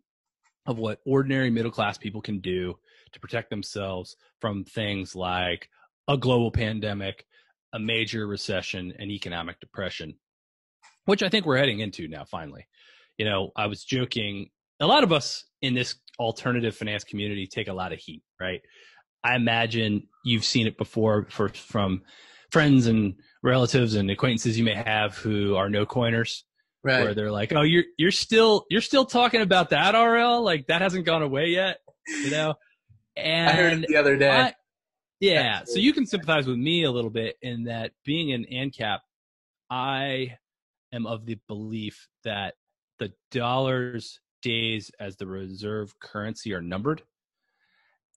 [0.69, 2.79] of what ordinary middle class people can do
[3.13, 5.69] to protect themselves from things like
[6.07, 7.27] a global pandemic,
[7.73, 10.15] a major recession, and economic depression,
[11.07, 12.67] which I think we're heading into now, finally.
[13.17, 14.51] You know, I was joking.
[14.79, 18.61] A lot of us in this alternative finance community take a lot of heat, right?
[19.25, 22.03] I imagine you've seen it before for, from
[22.53, 26.45] friends and relatives and acquaintances you may have who are no coiners.
[26.85, 27.05] Right.
[27.05, 30.43] Where they're like, Oh, you're you're still you're still talking about that RL?
[30.43, 31.79] Like that hasn't gone away yet.
[32.07, 32.55] You know?
[33.17, 34.31] And I heard it the other day.
[34.31, 34.55] I,
[35.21, 35.63] yeah.
[35.65, 38.99] So you can sympathize with me a little bit in that being an ANCAP,
[39.71, 40.37] I
[40.93, 42.55] am of the belief that
[42.99, 47.03] the dollar's days as the reserve currency are numbered.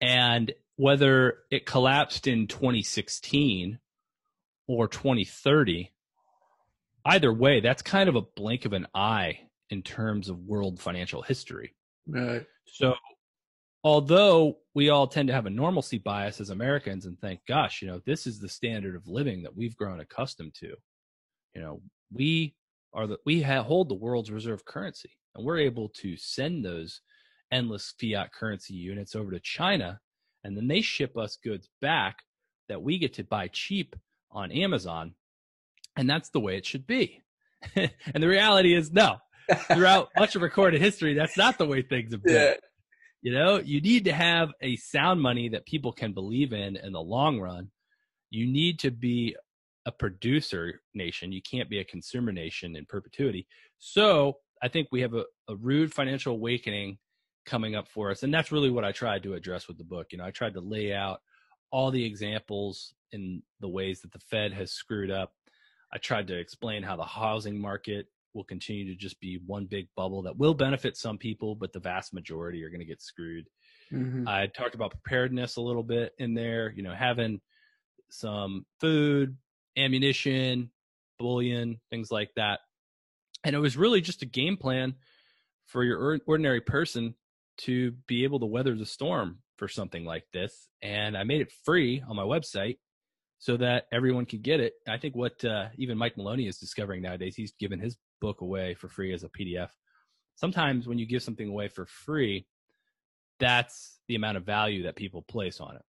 [0.02, 3.80] And whether it collapsed in 2016
[4.68, 5.92] or 2030,
[7.06, 11.22] either way, that's kind of a blink of an eye in terms of world financial
[11.22, 11.76] history.
[12.08, 12.46] Right.
[12.66, 12.96] So,
[13.84, 17.88] although we all tend to have a normalcy bias as Americans and think, gosh, you
[17.88, 20.74] know, this is the standard of living that we've grown accustomed to.
[21.56, 21.82] You know,
[22.14, 22.56] we
[22.94, 27.02] are the we hold the world's reserve currency, and we're able to send those
[27.52, 30.00] endless fiat currency units over to China,
[30.44, 32.18] and then they ship us goods back
[32.70, 33.96] that we get to buy cheap
[34.32, 35.14] on Amazon.
[35.96, 37.22] And that's the way it should be.
[37.76, 39.18] and the reality is, no,
[39.72, 42.34] throughout much of recorded history, that's not the way things have been.
[42.34, 42.54] Yeah.
[43.22, 46.92] You know, you need to have a sound money that people can believe in in
[46.92, 47.70] the long run.
[48.32, 49.36] You need to be
[49.86, 51.32] a producer nation.
[51.32, 53.48] You can't be a consumer nation in perpetuity.
[53.78, 56.98] So I think we have a, a rude financial awakening
[57.46, 58.24] coming up for us.
[58.24, 60.08] And that's really what I tried to address with the book.
[60.12, 61.22] You know, I tried to lay out
[61.72, 65.34] all the examples in the ways that the Fed has screwed up.
[65.94, 69.88] I tried to explain how the housing market will continue to just be one big
[69.96, 73.48] bubble that will benefit some people, but the vast majority are going to get screwed.
[73.92, 74.28] Mm-hmm.
[74.28, 77.42] I talked about preparedness a little bit in there, you know, having
[78.10, 79.36] some food,
[79.78, 80.72] ammunition,
[81.20, 82.60] bullion, things like that.
[83.44, 84.96] And it was really just a game plan
[85.68, 87.16] for your ordinary person
[87.58, 90.70] to be able to weather the storm for something like this.
[90.82, 92.78] And I made it free on my website
[93.42, 94.76] so that everyone could get it.
[94.88, 98.76] I think what uh, even Mike Maloney is discovering nowadays, he's given his book away
[98.76, 99.70] for free as a PDF.
[100.36, 102.46] Sometimes when you give something away for free,
[103.40, 105.82] that's the amount of value that people place on it.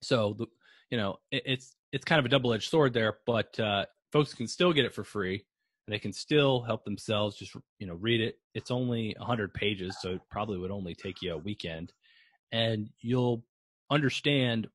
[0.00, 0.46] So, the,
[0.90, 4.32] you know, it, it's it's kind of a double edged sword there, but uh, folks
[4.32, 5.44] can still get it for free.
[5.88, 7.36] They can still help themselves.
[7.36, 8.36] Just you know, read it.
[8.54, 11.92] It's only 100 pages, so it probably would only take you a weekend,
[12.50, 13.44] and you'll
[13.90, 14.68] understand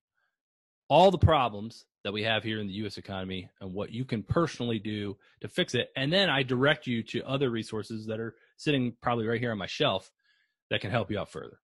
[0.90, 2.98] all the problems that we have here in the U.S.
[2.98, 5.90] economy and what you can personally do to fix it.
[5.96, 9.58] And then I direct you to other resources that are sitting probably right here on
[9.58, 10.10] my shelf
[10.70, 11.60] that can help you out further.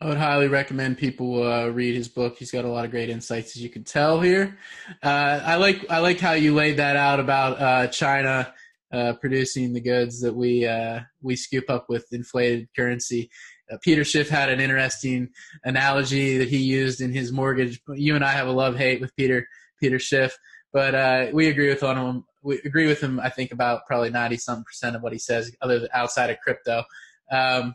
[0.00, 2.36] I would highly recommend people uh, read his book.
[2.38, 4.58] He's got a lot of great insights, as you can tell here.
[5.02, 8.52] Uh, I like I like how you laid that out about uh, China
[8.92, 13.30] uh, producing the goods that we uh, we scoop up with inflated currency.
[13.72, 15.30] Uh, Peter Schiff had an interesting
[15.64, 17.80] analogy that he used in his mortgage.
[17.94, 19.46] You and I have a love hate with Peter
[19.80, 20.36] Peter Schiff,
[20.72, 22.24] but uh, we agree with on him.
[22.42, 23.20] We agree with him.
[23.20, 26.84] I think about probably ninety some percent of what he says, other outside of crypto.
[27.30, 27.74] Um,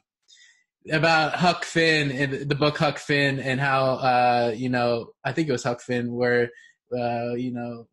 [0.91, 5.49] about Huck Finn and the book Huck Finn and how uh, you know I think
[5.49, 6.49] it was Huck Finn where
[6.97, 7.87] uh, you know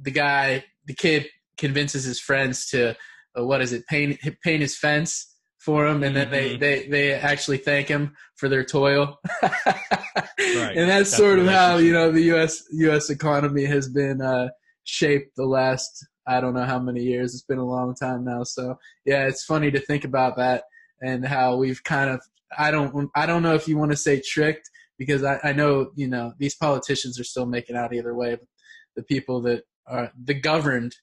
[0.00, 2.96] the guy the kid convinces his friends to
[3.38, 5.31] uh, what is it paint paint his fence
[5.64, 6.32] for him, and then mm-hmm.
[6.32, 9.18] they, they they actually thank him for their toil.
[9.42, 9.88] right.
[10.74, 12.64] And that's, that's sort of how you know the U.S.
[12.72, 13.10] U.S.
[13.10, 14.48] economy has been uh,
[14.84, 17.34] shaped the last I don't know how many years.
[17.34, 18.42] It's been a long time now.
[18.42, 20.64] So yeah, it's funny to think about that
[21.00, 22.20] and how we've kind of
[22.56, 25.90] I don't I don't know if you want to say tricked because I, I know
[25.94, 28.36] you know these politicians are still making out either way.
[28.36, 28.48] But
[28.96, 30.96] the people that are the governed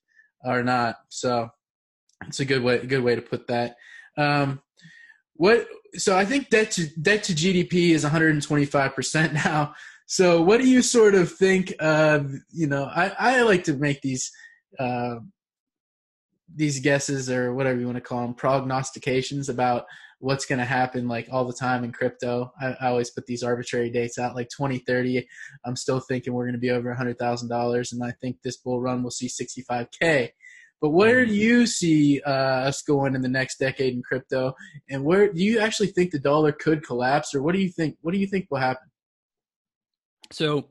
[0.43, 0.97] are not.
[1.09, 1.49] So
[2.27, 3.75] it's a good way good way to put that.
[4.19, 4.61] Um,
[5.33, 5.67] what?
[5.95, 9.73] So I think debt to debt to GDP is 125 percent now.
[10.05, 11.73] So what do you sort of think?
[11.79, 14.31] Of, you know, I, I like to make these
[14.79, 15.15] uh,
[16.55, 19.85] these guesses or whatever you want to call them, prognostications about
[20.19, 22.51] what's going to happen like all the time in crypto.
[22.61, 25.25] I, I, always put these arbitrary dates out like 2030.
[25.65, 29.01] I'm still thinking we're going to be over $100,000 and I think this bull run
[29.01, 30.29] will see 65k.
[30.81, 34.53] But where do you see uh, us going in the next decade in crypto?
[34.89, 37.97] And where do you actually think the dollar could collapse, or what do you think?
[38.01, 38.87] What do you think will happen?
[40.31, 40.69] So,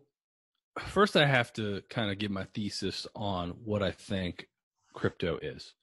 [0.78, 4.48] first, I have to kind of give my thesis on what I think
[4.94, 5.74] crypto is,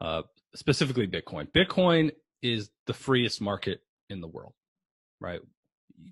[0.00, 0.22] uh,
[0.54, 1.48] specifically Bitcoin.
[1.52, 4.54] Bitcoin is the freest market in the world,
[5.20, 5.40] right?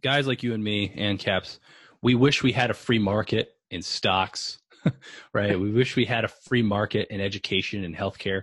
[0.03, 1.61] Guys like you and me and Caps,
[2.03, 4.59] we wish we had a free market in stocks
[5.33, 5.59] right?
[5.59, 8.43] We wish we had a free market in education and healthcare.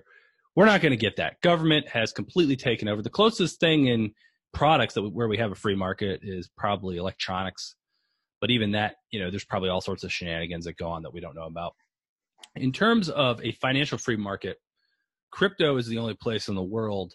[0.55, 1.41] We're not going to get that.
[1.41, 3.01] Government has completely taken over.
[3.01, 4.13] The closest thing in
[4.53, 7.75] products that where we have a free market is probably electronics,
[8.39, 11.13] but even that, you know, there's probably all sorts of shenanigans that go on that
[11.13, 11.73] we don't know about.
[12.55, 14.57] In terms of a financial free market,
[15.31, 17.13] crypto is the only place in the world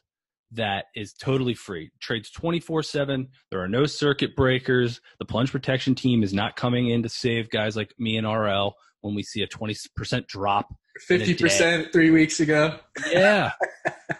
[0.52, 1.90] that is totally free.
[2.00, 3.28] Trades 24 7.
[3.50, 5.00] There are no circuit breakers.
[5.18, 8.74] The plunge protection team is not coming in to save guys like me and RL
[9.00, 10.74] when we see a 20% drop.
[11.08, 12.78] 50% three weeks ago.
[13.10, 13.52] yeah.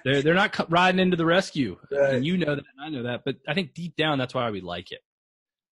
[0.05, 1.77] They're, they're not riding into the rescue.
[1.91, 2.15] Right.
[2.15, 3.23] And you know that, and I know that.
[3.25, 5.01] But I think deep down, that's why we like it,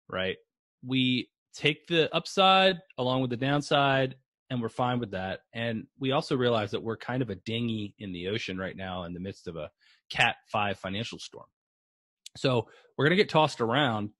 [0.07, 0.37] right?
[0.85, 4.15] We take the upside along with the downside,
[4.49, 5.39] and we're fine with that.
[5.53, 9.03] And we also realize that we're kind of a dinghy in the ocean right now
[9.03, 9.71] in the midst of a
[10.11, 11.47] Cat 5 financial storm.
[12.37, 14.11] So we're going to get tossed around.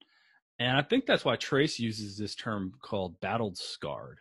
[0.60, 4.20] And I think that's why Trace uses this term called battled scarred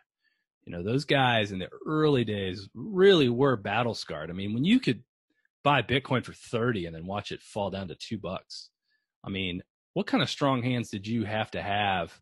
[0.65, 4.29] you know, those guys in the early days really were battle scarred.
[4.29, 5.03] I mean, when you could
[5.63, 8.69] buy Bitcoin for 30 and then watch it fall down to two bucks,
[9.23, 12.19] I mean, what kind of strong hands did you have to have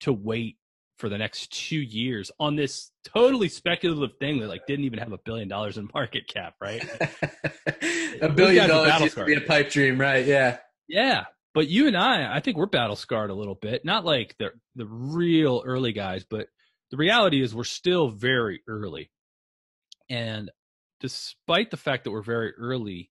[0.00, 0.56] to wait
[0.98, 5.12] for the next two years on this totally speculative thing that like didn't even have
[5.12, 6.82] a billion dollars in market cap, right?
[8.22, 10.24] a billion dollars used to be a pipe dream, right?
[10.24, 10.58] Yeah.
[10.88, 11.24] Yeah.
[11.52, 13.84] But you and I, I think we're battle scarred a little bit.
[13.84, 16.48] Not like the the real early guys, but
[16.94, 19.10] the reality is we're still very early.
[20.08, 20.48] And
[21.00, 23.10] despite the fact that we're very early,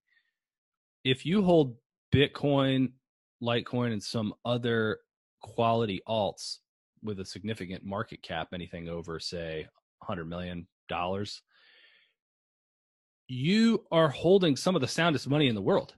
[1.03, 1.75] if you hold
[2.15, 2.93] Bitcoin,
[3.41, 4.99] Litecoin, and some other
[5.41, 6.59] quality alts
[7.03, 9.67] with a significant market cap, anything over, say,
[10.01, 10.65] $100 million,
[13.27, 15.93] you are holding some of the soundest money in the world.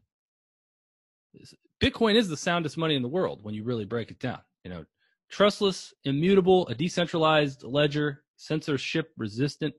[1.80, 4.40] Bitcoin is the soundest money in the world when you really break it down.
[4.64, 4.86] You know,
[5.30, 9.74] trustless, immutable, a decentralized ledger, censorship resistant,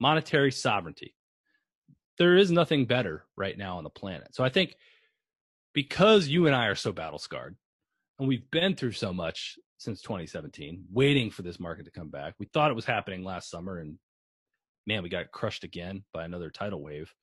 [0.00, 1.14] monetary sovereignty.
[2.18, 4.34] There is nothing better right now on the planet.
[4.34, 4.74] So I think
[5.72, 7.56] because you and I are so battle scarred
[8.18, 12.34] and we've been through so much since 2017, waiting for this market to come back,
[12.38, 13.98] we thought it was happening last summer and
[14.86, 17.14] man, we got crushed again by another tidal wave.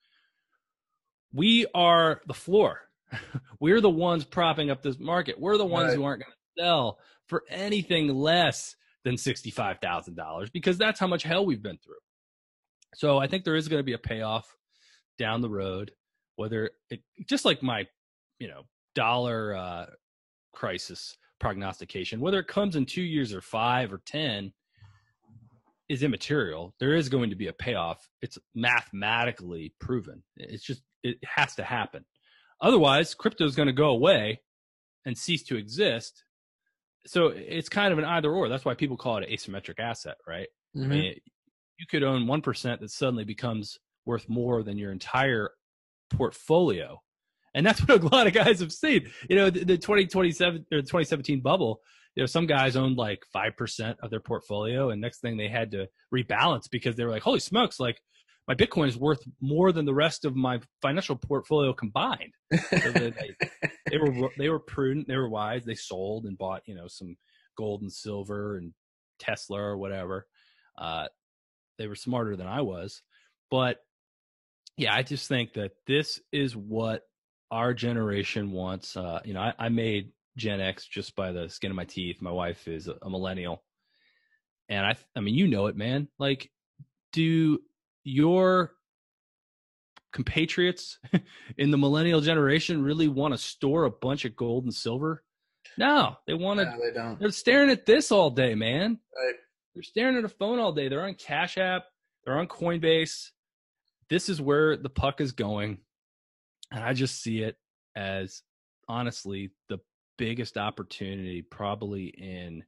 [1.33, 2.81] We are the floor.
[3.59, 5.39] We're the ones propping up this market.
[5.39, 5.97] We're the ones right.
[5.97, 11.45] who aren't going to sell for anything less than $65,000 because that's how much hell
[11.45, 11.95] we've been through.
[12.95, 14.55] So I think there is going to be a payoff
[15.17, 15.91] down the road,
[16.35, 17.85] whether it, just like my,
[18.39, 18.63] you know,
[18.95, 19.85] dollar uh,
[20.53, 24.53] crisis prognostication, whether it comes in two years or five or 10
[25.89, 26.73] is immaterial.
[26.79, 28.09] There is going to be a payoff.
[28.21, 30.23] It's mathematically proven.
[30.37, 32.05] It's just, it has to happen.
[32.61, 34.41] Otherwise, crypto is going to go away
[35.05, 36.23] and cease to exist.
[37.05, 38.49] So it's kind of an either or.
[38.49, 40.47] That's why people call it an asymmetric asset, right?
[40.75, 40.91] Mm-hmm.
[40.91, 41.13] I mean,
[41.77, 45.51] you could own 1% that suddenly becomes worth more than your entire
[46.11, 47.01] portfolio.
[47.53, 49.09] And that's what a lot of guys have seen.
[49.29, 51.81] You know, the, the 2027 or 2017 bubble,
[52.15, 55.71] you know, some guys owned like 5% of their portfolio and next thing they had
[55.71, 58.01] to rebalance because they were like, holy smokes, like
[58.47, 62.33] my Bitcoin is worth more than the rest of my financial portfolio combined.
[62.69, 63.13] So they,
[63.89, 65.07] they, were, they were prudent.
[65.07, 65.65] They were wise.
[65.65, 67.17] They sold and bought, you know, some
[67.57, 68.73] gold and silver and
[69.19, 70.27] Tesla or whatever.
[70.77, 71.07] Uh,
[71.77, 73.01] they were smarter than I was.
[73.49, 73.77] But
[74.77, 77.03] yeah, I just think that this is what
[77.51, 78.95] our generation wants.
[78.95, 82.21] Uh, you know, I, I, made Gen X just by the skin of my teeth.
[82.21, 83.63] My wife is a, a millennial.
[84.67, 86.07] And I, I mean, you know it, man.
[86.19, 86.49] Like,
[87.13, 87.59] do
[88.05, 88.71] your
[90.13, 90.97] compatriots
[91.57, 95.23] in the millennial generation really want to store a bunch of gold and silver?
[95.77, 96.65] No, they want to.
[96.65, 97.19] No, they don't.
[97.19, 98.99] They're staring at this all day, man.
[99.15, 99.35] Right.
[99.73, 100.87] They're staring at a phone all day.
[100.87, 101.83] They're on Cash App.
[102.23, 103.31] They're on Coinbase.
[104.09, 105.79] This is where the puck is going.
[106.71, 107.57] And I just see it
[107.95, 108.41] as
[108.87, 109.79] honestly the
[110.17, 112.63] biggest opportunity probably in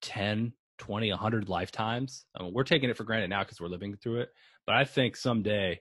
[0.00, 2.24] 10, 20, 100 lifetimes.
[2.38, 4.30] I mean, we're taking it for granted now because we're living through it.
[4.66, 5.80] But I think someday,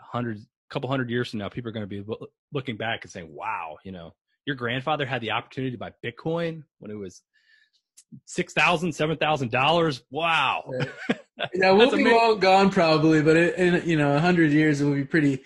[0.00, 2.04] hundred, couple hundred years from now, people are going to be
[2.52, 4.14] looking back and saying, wow, you know,
[4.46, 7.22] your grandfather had the opportunity to buy Bitcoin when it was
[8.26, 10.02] six thousand, seven thousand dollars.
[10.10, 10.64] Wow.
[10.68, 10.90] Right.
[11.52, 12.16] Yeah, we'll be amazing.
[12.16, 15.42] long gone probably, but it, in you know a hundred years it will be pretty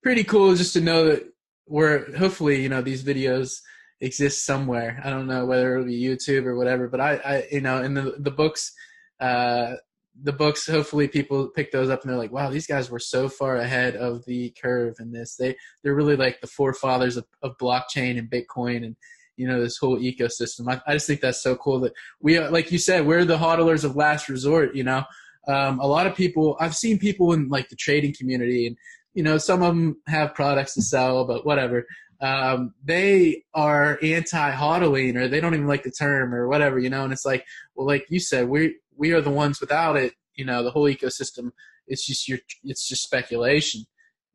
[0.00, 1.24] pretty cool just to know that
[1.66, 3.58] we're hopefully you know these videos
[4.02, 5.00] exist somewhere.
[5.04, 7.94] I don't know whether it'll be YouTube or whatever, but I, I you know in
[7.94, 8.72] the the books.
[9.20, 9.76] Uh,
[10.24, 13.30] the books hopefully people pick those up and they're like wow these guys were so
[13.30, 17.56] far ahead of the curve in this they they're really like the forefathers of, of
[17.56, 18.94] blockchain and bitcoin and
[19.36, 20.72] you know this whole ecosystem.
[20.72, 23.84] I, I just think that's so cool that we, like you said, we're the hodlers
[23.84, 24.74] of last resort.
[24.74, 25.04] You know,
[25.48, 28.76] um, a lot of people I've seen people in like the trading community, and
[29.14, 31.86] you know some of them have products to sell, but whatever.
[32.22, 36.78] Um, they are anti-hodling, or they don't even like the term, or whatever.
[36.78, 37.44] You know, and it's like,
[37.74, 40.14] well, like you said, we we are the ones without it.
[40.34, 41.50] You know, the whole ecosystem.
[41.88, 43.82] It's just your, it's just speculation.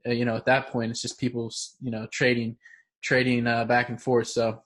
[0.06, 2.58] Uh, you know, at that point, it's just people, you know, trading,
[3.02, 4.28] trading uh, back and forth.
[4.28, 4.62] So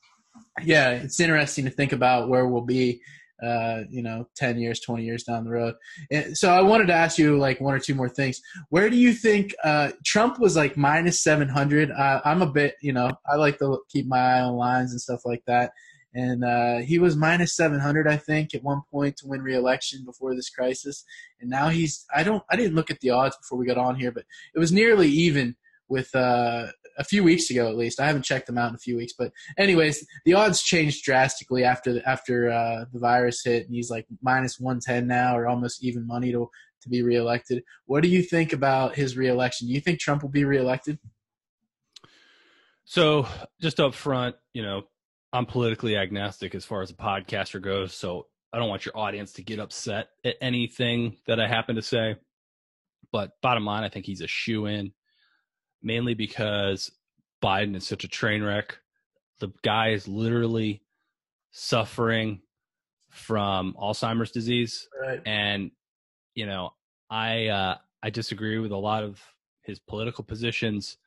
[0.63, 3.01] yeah, it's interesting to think about where we'll be,
[3.41, 5.75] uh, you know, 10 years, 20 years down the road.
[6.11, 8.41] And so I wanted to ask you like one or two more things.
[8.69, 11.91] Where do you think uh, Trump was like minus 700?
[11.91, 15.01] Uh, I'm a bit, you know, I like to keep my eye on lines and
[15.01, 15.71] stuff like that.
[16.13, 20.35] And uh, he was minus 700, I think, at one point to win re-election before
[20.35, 21.05] this crisis.
[21.39, 23.95] And now he's, I don't, I didn't look at the odds before we got on
[23.95, 25.55] here, but it was nearly even
[25.91, 26.67] with uh,
[26.97, 27.99] a few weeks ago at least.
[27.99, 31.63] I haven't checked them out in a few weeks, but anyways, the odds changed drastically
[31.63, 35.83] after after uh, the virus hit, and he's like minus one ten now, or almost
[35.83, 36.49] even money to
[36.81, 37.63] to be reelected.
[37.85, 39.67] What do you think about his reelection?
[39.67, 40.97] Do you think Trump will be reelected?
[42.85, 43.27] So,
[43.61, 44.83] just up front, you know,
[45.31, 49.33] I'm politically agnostic as far as a podcaster goes, so I don't want your audience
[49.33, 52.15] to get upset at anything that I happen to say.
[53.11, 54.93] But bottom line, I think he's a shoe in
[55.81, 56.91] mainly because
[57.43, 58.77] Biden is such a train wreck.
[59.39, 60.83] The guy is literally
[61.51, 62.41] suffering
[63.09, 64.87] from Alzheimer's disease.
[65.01, 65.21] Right.
[65.25, 65.71] And,
[66.35, 66.71] you know,
[67.09, 69.21] I uh, I disagree with a lot of
[69.63, 70.97] his political positions,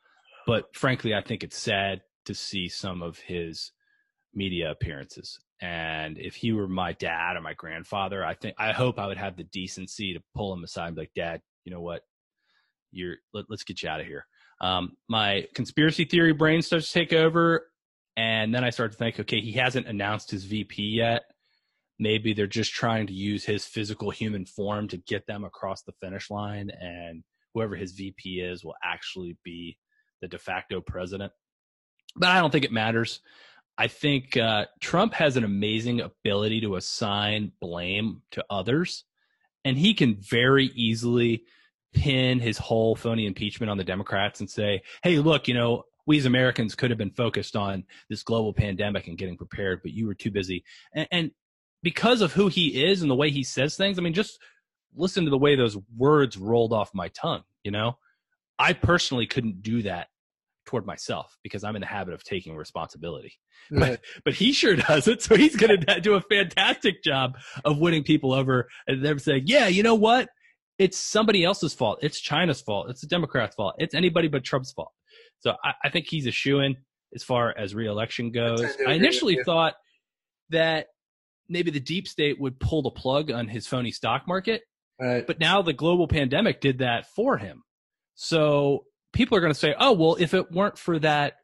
[0.47, 3.73] but frankly, I think it's sad to see some of his
[4.35, 5.39] media appearances.
[5.61, 9.17] And if he were my dad or my grandfather, I think I hope I would
[9.17, 12.03] have the decency to pull him aside and be like, Dad, you know what?
[12.95, 14.27] you're let, us get you out of here.
[14.61, 17.71] Um, my conspiracy theory brain starts to take over,
[18.17, 21.23] and then I start to think, okay, he hasn't announced his VP yet.
[21.99, 25.93] Maybe they're just trying to use his physical human form to get them across the
[26.01, 29.79] finish line, and whoever his VP is will actually be
[30.21, 31.33] the de facto president.
[32.17, 33.21] But I don't think it matters.
[33.77, 39.05] I think uh, Trump has an amazing ability to assign blame to others,
[39.65, 41.45] and he can very easily
[41.95, 46.19] pin his whole phony impeachment on the Democrats and say, hey, look, you know, we
[46.19, 50.07] as Americans could have been focused on this global pandemic and getting prepared, but you
[50.07, 50.65] were too busy.
[50.95, 51.31] And, and
[51.83, 54.39] because of who he is and the way he says things, I mean, just
[54.95, 57.97] listen to the way those words rolled off my tongue, you know?
[58.59, 60.09] I personally couldn't do that
[60.65, 63.35] toward myself because I'm in the habit of taking responsibility.
[63.71, 65.23] But but he sure does it.
[65.23, 69.45] So he's going to do a fantastic job of winning people over and they're saying,
[69.47, 70.29] "Yeah, you know what?
[70.79, 72.01] It's somebody else's fault.
[72.03, 72.91] It's China's fault.
[72.91, 73.75] It's the Democrats' fault.
[73.79, 74.93] It's anybody but Trump's fault."
[75.41, 76.77] So I, I think he's a shoe in
[77.15, 78.63] as far as reelection goes.
[78.87, 79.75] I, I initially thought
[80.51, 80.87] that
[81.49, 84.63] maybe the deep state would pull the plug on his phony stock market.
[85.01, 85.27] Right.
[85.27, 87.63] But now the global pandemic did that for him.
[88.15, 91.35] So people are going to say, oh, well, if it weren't for that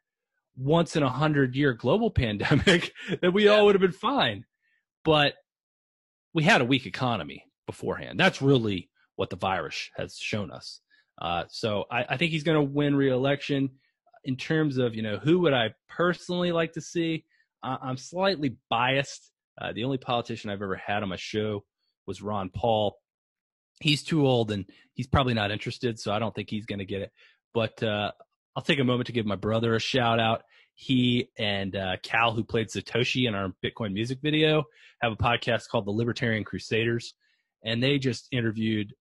[0.56, 3.52] once in a hundred year global pandemic, then we yeah.
[3.52, 4.44] all would have been fine.
[5.04, 5.34] But
[6.34, 8.18] we had a weak economy beforehand.
[8.20, 8.88] That's really
[9.20, 10.80] what the virus has shown us.
[11.20, 13.68] Uh, so I, I, think he's going to win re-election.
[14.24, 17.26] In terms of you know who would I personally like to see,
[17.62, 19.30] I'm slightly biased.
[19.60, 21.64] Uh, the only politician I've ever had on my show
[22.06, 22.96] was Ron Paul.
[23.82, 24.64] He's too old and
[24.94, 27.12] he's probably not interested, so I don't think he's going to get it.
[27.52, 28.12] But uh,
[28.56, 30.44] I'll take a moment to give my brother a shout out.
[30.74, 34.64] He and uh, Cal, who played Satoshi in our Bitcoin music video,
[35.02, 37.12] have a podcast called The Libertarian Crusaders.
[37.62, 38.94] And they just interviewed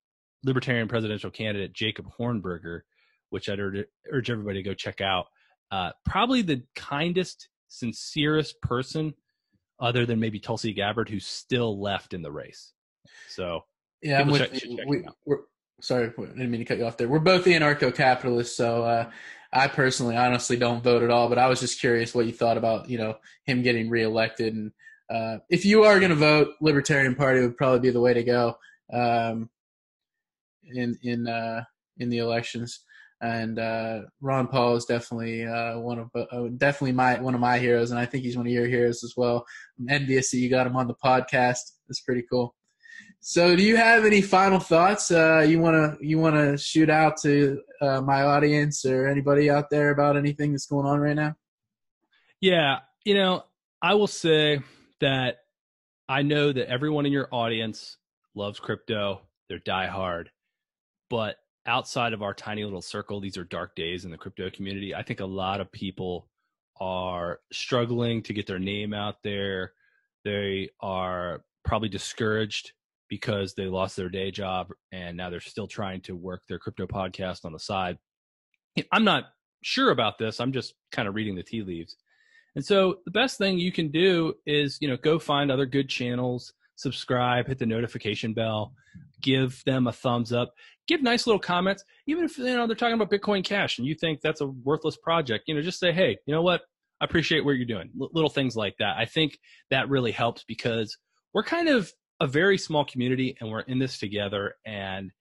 [0.43, 2.81] Libertarian presidential candidate Jacob Hornberger,
[3.29, 5.27] which I'd urge, urge everybody to go check out.
[5.71, 9.13] Uh, probably the kindest, sincerest person,
[9.79, 12.73] other than maybe Tulsi Gabbard, who's still left in the race.
[13.29, 13.65] So,
[14.01, 15.41] yeah, I'm with, check, we, are
[15.81, 17.07] sorry, I didn't mean to cut you off there.
[17.07, 19.09] We're both anarcho-capitalists, so uh,
[19.53, 21.29] I personally, honestly, don't vote at all.
[21.29, 24.71] But I was just curious what you thought about, you know, him getting reelected, and
[25.09, 28.23] uh, if you are going to vote, Libertarian Party would probably be the way to
[28.23, 28.57] go
[28.93, 29.49] um,
[30.73, 31.63] in in uh,
[31.97, 32.81] in the elections.
[33.21, 37.59] And uh, Ron Paul is definitely uh, one of uh, definitely my one of my
[37.59, 39.45] heroes, and I think he's one of your heroes as well.
[39.77, 41.59] I'm envious that you got him on the podcast.
[41.89, 42.55] It's pretty cool.
[43.21, 46.89] So, do you have any final thoughts uh, you want to you want to shoot
[46.89, 51.15] out to uh, my audience or anybody out there about anything that's going on right
[51.15, 51.35] now?
[52.39, 53.43] Yeah, you know,
[53.81, 54.61] I will say
[55.01, 55.39] that
[56.07, 57.97] I know that everyone in your audience
[58.35, 59.21] loves crypto.
[59.49, 60.27] They're diehard,
[61.09, 64.95] but outside of our tiny little circle, these are dark days in the crypto community.
[64.95, 66.27] I think a lot of people
[66.79, 69.73] are struggling to get their name out there.
[70.23, 72.73] They are probably discouraged
[73.09, 76.85] because they lost their day job and now they're still trying to work their crypto
[76.87, 77.97] podcast on the side.
[78.91, 79.25] I'm not
[79.63, 80.39] sure about this.
[80.39, 81.95] I'm just kind of reading the tea leaves.
[82.55, 85.89] And so the best thing you can do is, you know, go find other good
[85.89, 88.73] channels, subscribe, hit the notification bell,
[89.21, 90.53] give them a thumbs up,
[90.87, 91.83] give nice little comments.
[92.07, 94.97] Even if you know they're talking about Bitcoin Cash and you think that's a worthless
[94.97, 96.61] project, you know, just say, "Hey, you know what?
[97.01, 98.97] I appreciate what you're doing." L- little things like that.
[98.97, 99.37] I think
[99.69, 100.97] that really helps because
[101.33, 104.55] we're kind of a very small community and we're in this together.
[104.65, 105.11] And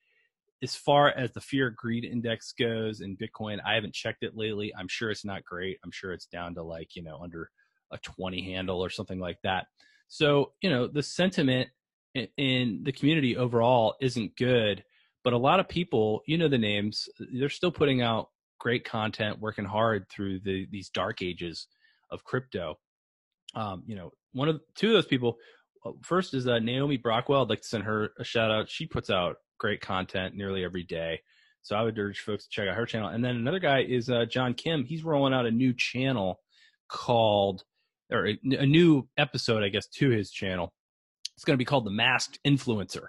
[0.63, 4.73] as far as the fear greed index goes in Bitcoin, I haven't checked it lately.
[4.77, 5.79] I'm sure it's not great.
[5.85, 7.51] I'm sure it's down to like, you know, under
[7.93, 9.67] a 20 handle or something like that.
[10.09, 11.69] So, you know, the sentiment
[12.15, 14.83] in, the community overall isn't good,
[15.23, 18.29] but a lot of people, you know, the names, they're still putting out
[18.59, 21.69] great content, working hard through the, these dark ages
[22.11, 22.79] of crypto.
[23.55, 25.37] Um, you know, one of two of those people
[25.85, 27.43] uh, first is uh, Naomi Brockwell.
[27.43, 28.69] I'd like to send her a shout out.
[28.69, 31.21] She puts out great content nearly every day.
[31.63, 33.09] So I would urge folks to check out her channel.
[33.11, 34.85] And then another guy is uh, John Kim.
[34.85, 36.41] He's rolling out a new channel
[36.89, 37.65] called,
[38.11, 40.73] or a, a new episode, I guess, to his channel.
[41.37, 43.09] It's going to be called The Masked Influencer.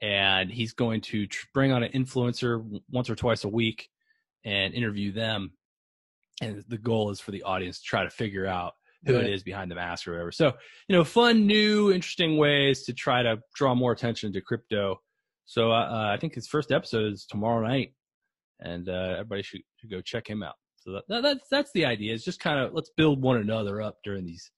[0.00, 3.88] And he's going to tr- bring on an influencer once or twice a week
[4.44, 5.52] and interview them.
[6.40, 8.74] And the goal is for the audience to try to figure out
[9.06, 10.32] who it is behind the mask or whatever.
[10.32, 10.52] So,
[10.88, 15.00] you know, fun, new, interesting ways to try to draw more attention to crypto.
[15.46, 17.92] So uh, uh I think his first episode is tomorrow night,
[18.60, 20.54] and uh, everybody should, should go check him out.
[20.84, 22.14] So that, that's that's the idea.
[22.14, 24.50] It's just kind of let's build one another up during these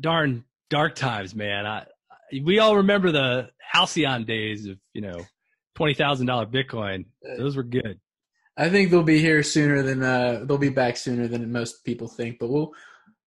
[0.00, 1.66] darn dark times, man.
[1.66, 1.86] I,
[2.44, 5.26] we all remember the halcyon days of you know
[5.74, 7.06] twenty thousand dollar Bitcoin.
[7.38, 8.00] Those were good.
[8.56, 12.06] I think they'll be here sooner than uh, they'll be back sooner than most people
[12.06, 12.72] think, but we'll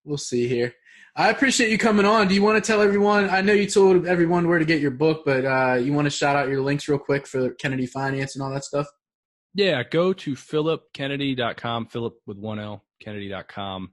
[0.05, 0.74] we'll see here.
[1.18, 2.28] I appreciate you coming on.
[2.28, 3.30] Do you want to tell everyone?
[3.30, 6.11] I know you told everyone where to get your book, but uh, you want to
[6.11, 8.88] shout out your links real quick for Kennedy Finance and all that stuff?
[9.58, 13.91] Yeah, go to philipkennedy.com, Philip with one L, kennedy.com.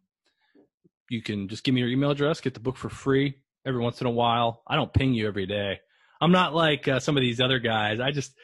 [1.09, 4.03] You can just give me your email address, get the book for free every once
[4.03, 4.63] in a while.
[4.69, 5.81] I don't ping you every day.
[6.21, 7.99] I'm not like uh, some of these other guys.
[7.99, 8.35] I just,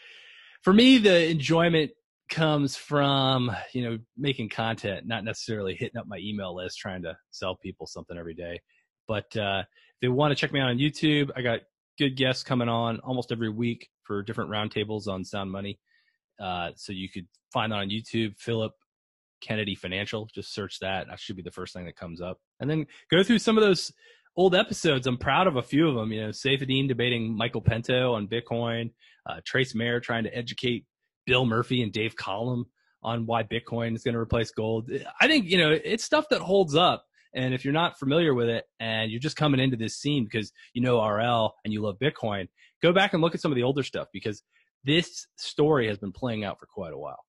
[0.62, 1.90] for me, the enjoyment
[2.30, 7.12] comes from you know making content not necessarily hitting up my email list trying to
[7.32, 8.60] sell people something every day
[9.08, 11.58] but uh, if they want to check me out on youtube i got
[11.98, 15.80] good guests coming on almost every week for different roundtables on sound money
[16.40, 18.72] uh, so you could find that on youtube philip
[19.40, 22.68] kennedy financial just search that that should be the first thing that comes up and
[22.68, 23.92] then go through some of those
[24.36, 28.12] old episodes i'm proud of a few of them you know Saifedean debating michael Pento
[28.12, 28.90] on bitcoin
[29.28, 30.84] uh, trace mayer trying to educate
[31.26, 32.66] Bill Murphy and Dave Collum
[33.02, 34.90] on why Bitcoin is going to replace gold.
[35.20, 37.06] I think, you know, it's stuff that holds up.
[37.32, 40.52] And if you're not familiar with it and you're just coming into this scene because
[40.74, 42.48] you know RL and you love Bitcoin,
[42.82, 44.42] go back and look at some of the older stuff because
[44.84, 47.24] this story has been playing out for quite a while.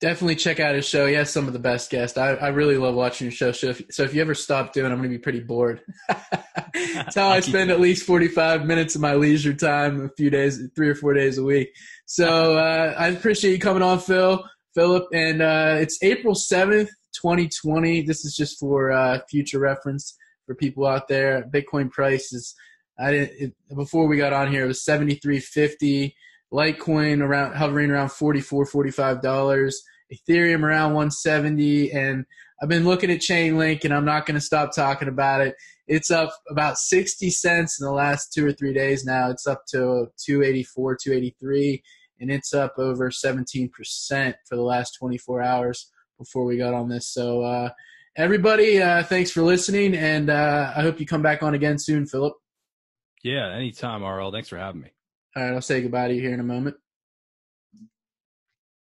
[0.00, 1.06] Definitely check out his show.
[1.06, 2.18] He has some of the best guests.
[2.18, 3.52] I, I really love watching your show.
[3.52, 5.80] So if, so if you ever stop doing, I'm going to be pretty bored.
[6.74, 10.60] That's how I spend at least 45 minutes of my leisure time, a few days,
[10.74, 11.70] three or four days a week.
[12.06, 15.06] So uh, I appreciate you coming on, Phil, Philip.
[15.14, 18.02] And uh, it's April 7th, 2020.
[18.02, 21.48] This is just for uh, future reference for people out there.
[21.54, 22.54] Bitcoin price is,
[22.98, 26.12] I didn't, it, before we got on here, it was 73.50.
[26.54, 29.72] Litecoin around hovering around 44 $45.
[30.12, 31.90] Ethereum around 170.
[31.92, 32.24] And
[32.62, 35.56] I've been looking at Chainlink and I'm not going to stop talking about it.
[35.86, 39.30] It's up about 60 cents in the last two or three days now.
[39.30, 41.82] It's up to 284, 283,
[42.20, 43.70] and it's up over 17%
[44.48, 47.12] for the last 24 hours before we got on this.
[47.12, 47.70] So, uh,
[48.16, 52.06] everybody, uh, thanks for listening, and uh, I hope you come back on again soon,
[52.06, 52.34] Philip.
[53.22, 54.32] Yeah, anytime, RL.
[54.32, 54.93] Thanks for having me.
[55.36, 56.76] All right, I'll say goodbye to you here in a moment.